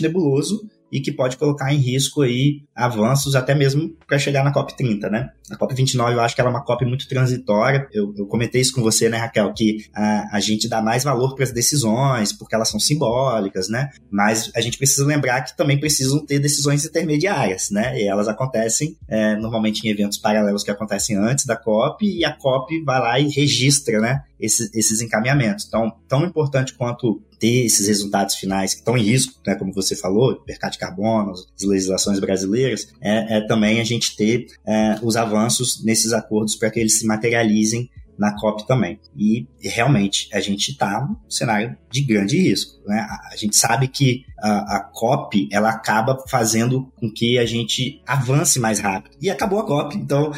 [0.00, 5.08] nebuloso e que pode colocar em risco aí avanços até mesmo para chegar na COP30,
[5.10, 5.30] né?
[5.50, 7.88] A COP29 eu acho que ela é uma COP muito transitória.
[7.92, 11.34] Eu, eu comentei isso com você, né, Raquel, que a, a gente dá mais valor
[11.34, 13.90] para as decisões porque elas são simbólicas, né?
[14.10, 17.98] Mas a gente precisa lembrar que também precisam ter decisões intermediárias, né?
[17.98, 22.32] E elas acontecem é, normalmente em eventos paralelos que acontecem antes da COP e a
[22.32, 24.22] COP vai lá e registra, né?
[24.42, 25.66] Esses, esses encaminhamentos.
[25.66, 29.96] Então, tão importante quanto ter esses resultados finais que estão em risco, né, como você
[29.96, 35.16] falou, mercado de carbono, as legislações brasileiras, é, é também a gente ter é, os
[35.16, 37.88] avanços nesses acordos para que eles se materializem
[38.18, 39.00] na COP também.
[39.16, 42.80] E realmente a gente está num cenário de grande risco.
[42.86, 43.06] Né?
[43.30, 48.60] A, gente sabe que a, a, COP ela acaba fazendo com que a gente avance
[48.60, 49.16] mais rápido.
[49.20, 50.32] E acabou a COP, então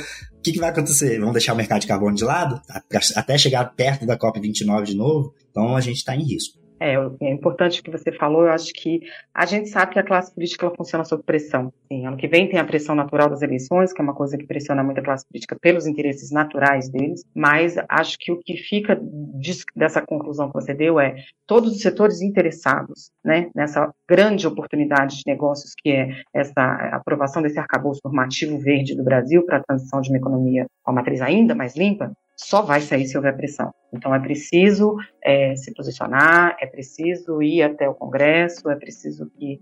[0.44, 1.18] que, que vai acontecer?
[1.18, 2.60] Vamos deixar o mercado de carbono de lado
[3.16, 5.34] até chegar perto da COP 29 de novo?
[5.50, 6.63] Então a gente está em risco.
[6.80, 8.44] É, é importante o que você falou.
[8.44, 9.00] Eu acho que
[9.32, 11.72] a gente sabe que a classe política ela funciona sob pressão.
[11.88, 14.46] Sim, ano que vem tem a pressão natural das eleições, que é uma coisa que
[14.46, 17.24] pressiona muito a classe política pelos interesses naturais deles.
[17.34, 19.00] Mas acho que o que fica
[19.74, 21.16] dessa conclusão que você deu é
[21.46, 26.62] todos os setores interessados, né, nessa grande oportunidade de negócios que é essa
[26.92, 30.94] aprovação desse arcabouço normativo verde do Brasil para a transição de uma economia com a
[30.94, 33.72] matriz ainda mais limpa, só vai sair se houver pressão.
[33.92, 39.60] Então é preciso é, se posicionar, é preciso ir até o Congresso, é preciso que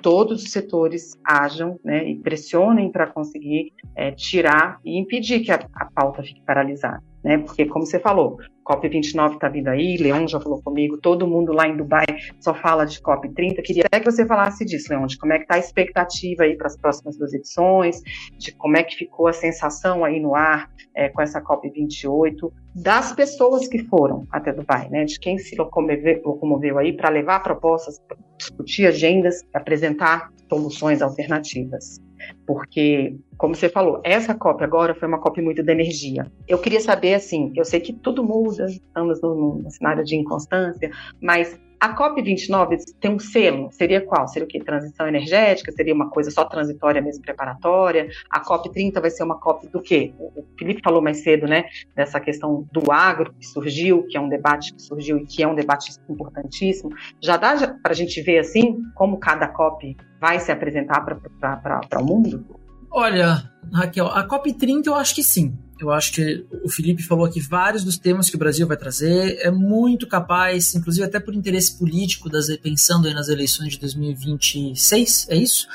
[0.00, 5.60] todos os setores ajam né, e pressionem para conseguir é, tirar e impedir que a,
[5.74, 7.02] a pauta fique paralisada.
[7.22, 8.36] Né, porque, como você falou,
[8.68, 12.04] COP29 está vindo aí, Leon já falou comigo, todo mundo lá em Dubai
[12.40, 13.62] só fala de COP30.
[13.62, 16.56] Queria até que você falasse disso, Leon, de como é que está a expectativa aí
[16.56, 18.00] para as próximas duas edições,
[18.38, 23.12] de como é que ficou a sensação aí no ar é, com essa COP28, das
[23.12, 28.00] pessoas que foram até Dubai, né, de quem se locomoveu, locomoveu aí para levar propostas,
[28.38, 32.00] discutir agendas, apresentar soluções alternativas
[32.46, 36.30] porque, como você falou, essa COP agora foi uma COP muito da energia.
[36.46, 41.58] Eu queria saber, assim, eu sei que tudo muda, estamos no cenário de inconstância, mas
[41.82, 44.28] a COP29 tem um selo, seria qual?
[44.28, 44.60] Seria o quê?
[44.60, 45.72] Transição energética?
[45.72, 48.08] Seria uma coisa só transitória mesmo, preparatória?
[48.30, 50.14] A COP30 vai ser uma COP do quê?
[50.16, 51.64] O Felipe falou mais cedo, né,
[51.96, 55.48] dessa questão do agro que surgiu, que é um debate que surgiu e que é
[55.48, 56.90] um debate importantíssimo.
[57.20, 62.06] Já dá para a gente ver, assim, como cada COP vai se apresentar para o
[62.06, 62.46] mundo?
[62.92, 65.58] Olha, Raquel, a COP30 eu acho que sim.
[65.82, 69.38] Eu acho que o Felipe falou aqui vários dos temas que o Brasil vai trazer.
[69.40, 75.36] É muito capaz, inclusive até por interesse político, das, pensando nas eleições de 2026, é
[75.36, 75.66] isso?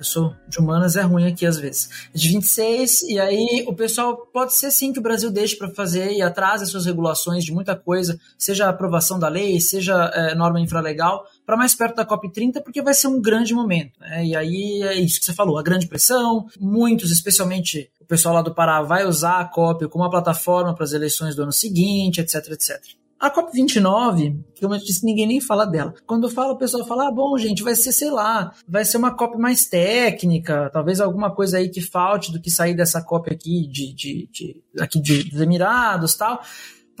[0.00, 1.90] Eu sou de humanas, é ruim aqui às vezes.
[2.14, 6.10] De 26, e aí o pessoal pode ser sim que o Brasil deixe para fazer
[6.12, 10.34] e atrase as suas regulações de muita coisa, seja a aprovação da lei, seja é,
[10.34, 14.00] norma infralegal, para mais perto da COP30, porque vai ser um grande momento.
[14.00, 14.24] Né?
[14.28, 18.52] E aí é isso que você falou, a grande pressão, muitos, especialmente pessoal lá do
[18.52, 22.34] Pará, vai usar a COP como uma plataforma para as eleições do ano seguinte, etc,
[22.48, 22.80] etc.
[23.20, 25.94] A COP29, que como eu disse, ninguém nem fala dela.
[26.06, 29.14] Quando fala, o pessoal fala: ah, bom, gente, vai ser, sei lá, vai ser uma
[29.14, 33.68] COP mais técnica, talvez alguma coisa aí que falte do que sair dessa COP aqui
[33.68, 36.42] de, de, de aqui de, dos Emirados tal.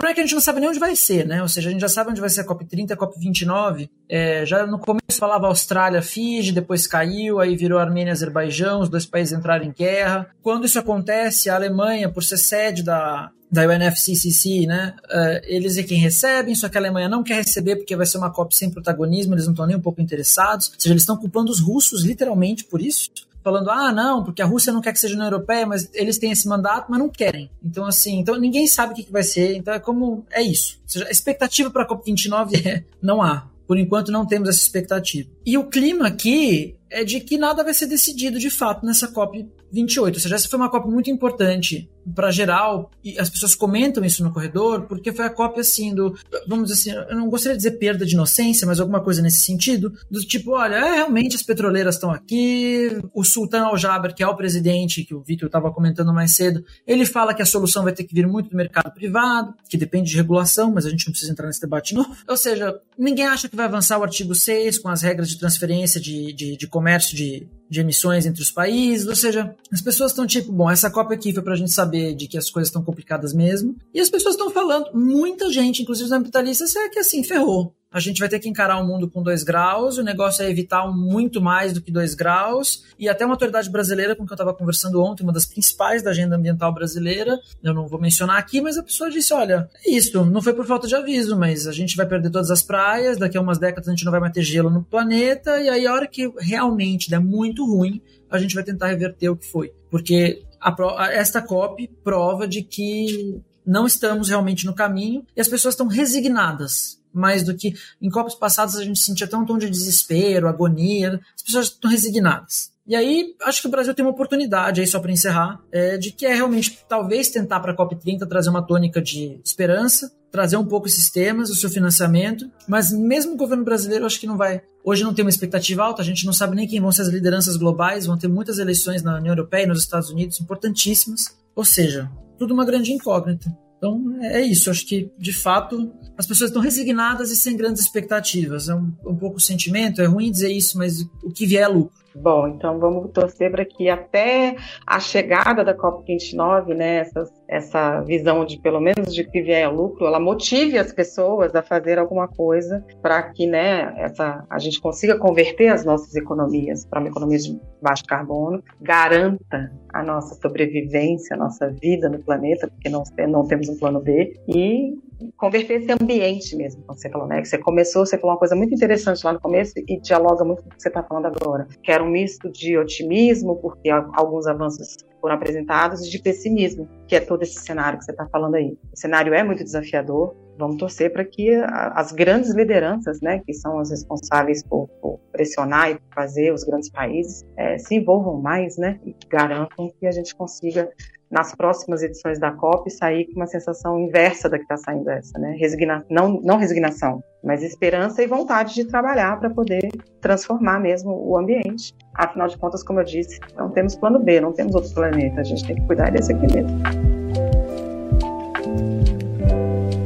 [0.00, 1.42] Por é que a gente não sabe nem onde vai ser, né?
[1.42, 3.90] Ou seja, a gente já sabe onde vai ser a COP30, a COP29.
[4.08, 8.88] É, já no começo falava Austrália, Fiji, depois caiu, aí virou Armênia e Azerbaijão, os
[8.88, 10.30] dois países entraram em guerra.
[10.42, 14.94] Quando isso acontece, a Alemanha, por ser sede da, da UNFCCC, né?
[15.04, 18.16] Uh, eles é quem recebem, só que a Alemanha não quer receber porque vai ser
[18.16, 20.68] uma COP sem protagonismo, eles não estão nem um pouco interessados.
[20.68, 23.10] Ou seja, eles estão culpando os russos literalmente por isso.
[23.50, 26.30] Falando, ah, não, porque a Rússia não quer que seja União Europeia, mas eles têm
[26.30, 27.50] esse mandato, mas não querem.
[27.60, 29.56] Então, assim, então ninguém sabe o que, que vai ser.
[29.56, 30.24] Então é como.
[30.30, 30.78] É isso.
[30.84, 33.48] Ou seja, a expectativa para a COP29 é não há.
[33.66, 35.28] Por enquanto não temos essa expectativa.
[35.44, 39.48] E o clima aqui é de que nada vai ser decidido de fato nessa COP
[39.72, 40.14] 28.
[40.14, 44.22] Ou seja, essa foi uma COP muito importante para geral, e as pessoas comentam isso
[44.22, 47.62] no corredor, porque foi a COP assim do, vamos dizer assim, eu não gostaria de
[47.62, 51.42] dizer perda de inocência, mas alguma coisa nesse sentido, do tipo, olha, é, realmente as
[51.42, 56.12] petroleiras estão aqui, o Sultan Al-Jaber, que é o presidente, que o Vitor estava comentando
[56.12, 59.54] mais cedo, ele fala que a solução vai ter que vir muito do mercado privado,
[59.68, 62.14] que depende de regulação, mas a gente não precisa entrar nesse debate novo.
[62.28, 66.00] Ou seja, ninguém acha que vai avançar o artigo 6 com as regras de transferência
[66.00, 70.26] de, de, de comércio de de emissões entre os países, ou seja, as pessoas estão
[70.26, 73.32] tipo, bom, essa COP aqui foi pra gente saber de que as coisas estão complicadas
[73.32, 77.74] mesmo, e as pessoas estão falando, muita gente, inclusive os ambientalistas, é que assim, ferrou.
[77.92, 80.86] A gente vai ter que encarar o mundo com dois graus, o negócio é evitar
[80.86, 84.54] muito mais do que dois graus, e até uma autoridade brasileira com que eu estava
[84.54, 88.78] conversando ontem, uma das principais da agenda ambiental brasileira, eu não vou mencionar aqui, mas
[88.78, 91.96] a pessoa disse, olha, é isso, não foi por falta de aviso, mas a gente
[91.96, 94.42] vai perder todas as praias, daqui a umas décadas a gente não vai mais ter
[94.42, 98.62] gelo no planeta, e aí a hora que realmente der muito ruim, a gente vai
[98.62, 99.72] tentar reverter o que foi.
[99.90, 105.74] Porque a, esta COP prova de que não estamos realmente no caminho e as pessoas
[105.74, 109.68] estão resignadas mais do que em copos passados a gente sentia até um tom de
[109.68, 112.72] desespero, agonia, as pessoas estão resignadas.
[112.86, 116.10] E aí, acho que o Brasil tem uma oportunidade, aí só para encerrar, é, de
[116.10, 120.64] que é realmente talvez tentar para a COP30 trazer uma tônica de esperança, trazer um
[120.64, 124.62] pouco esses temas, o seu financiamento, mas mesmo o governo brasileiro acho que não vai.
[124.84, 127.08] Hoje não tem uma expectativa alta, a gente não sabe nem quem vão ser as
[127.08, 131.64] lideranças globais, vão ter muitas eleições na União Europeia e nos Estados Unidos importantíssimas, ou
[131.64, 133.54] seja, tudo uma grande incógnita.
[133.76, 138.68] Então é isso, acho que de fato as pessoas estão resignadas e sem grandes expectativas.
[138.68, 141.68] É um, um pouco o sentimento, é ruim dizer isso, mas o que vier é
[141.68, 141.99] lucro.
[142.14, 148.44] Bom, então vamos torcer para que até a chegada da COP29, né, essa, essa visão
[148.44, 152.84] de pelo menos de que vier lucro, ela motive as pessoas a fazer alguma coisa
[153.00, 157.60] para que né, essa, a gente consiga converter as nossas economias para uma economia de
[157.80, 163.68] baixo carbono, garanta a nossa sobrevivência, a nossa vida no planeta, porque não, não temos
[163.68, 164.94] um plano B, e
[165.36, 167.44] converter esse ambiente mesmo, como você falou, né?
[167.44, 170.68] Você começou, você falou uma coisa muito interessante lá no começo e dialoga muito com
[170.68, 174.96] o que você está falando agora, que era um misto de otimismo, porque alguns avanços
[175.20, 178.76] foram apresentados, e de pessimismo, que é todo esse cenário que você está falando aí.
[178.92, 181.50] O cenário é muito desafiador, vamos torcer para que
[181.94, 186.90] as grandes lideranças, né, que são as responsáveis por, por pressionar e fazer os grandes
[186.90, 190.88] países, é, se envolvam mais, né, e garantam que a gente consiga
[191.30, 195.38] nas próximas edições da COP sair com uma sensação inversa da que está saindo essa,
[195.38, 195.54] né?
[195.58, 199.88] Resigna não, não resignação, mas esperança e vontade de trabalhar para poder
[200.20, 201.94] transformar mesmo o ambiente.
[202.14, 205.44] Afinal de contas, como eu disse, não temos plano B, não temos outro planeta, a
[205.44, 207.49] gente tem que cuidar desse aqui mesmo.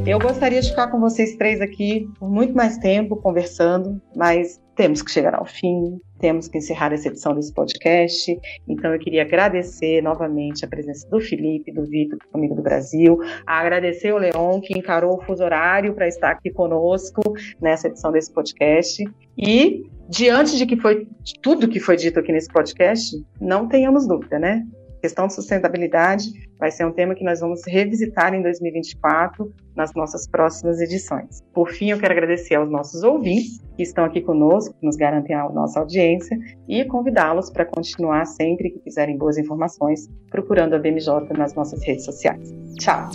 [0.07, 5.01] Eu gostaria de ficar com vocês três aqui por muito mais tempo conversando, mas temos
[5.01, 8.39] que chegar ao fim, temos que encerrar essa edição desse podcast.
[8.69, 14.13] Então eu queria agradecer novamente a presença do Felipe, do Vitor, comigo do Brasil, agradecer
[14.13, 17.23] o Leon que encarou o fuso horário para estar aqui conosco
[17.59, 19.03] nessa edição desse podcast
[19.39, 24.07] e diante de que foi de tudo que foi dito aqui nesse podcast, não tenhamos
[24.07, 24.67] dúvida, né?
[25.05, 30.27] Questão de sustentabilidade vai ser um tema que nós vamos revisitar em 2024 nas nossas
[30.27, 31.43] próximas edições.
[31.53, 35.37] Por fim, eu quero agradecer aos nossos ouvintes que estão aqui conosco, que nos garantem
[35.37, 41.37] a nossa audiência e convidá-los para continuar sempre que quiserem boas informações procurando a BMJ
[41.37, 42.51] nas nossas redes sociais.
[42.79, 43.11] Tchau!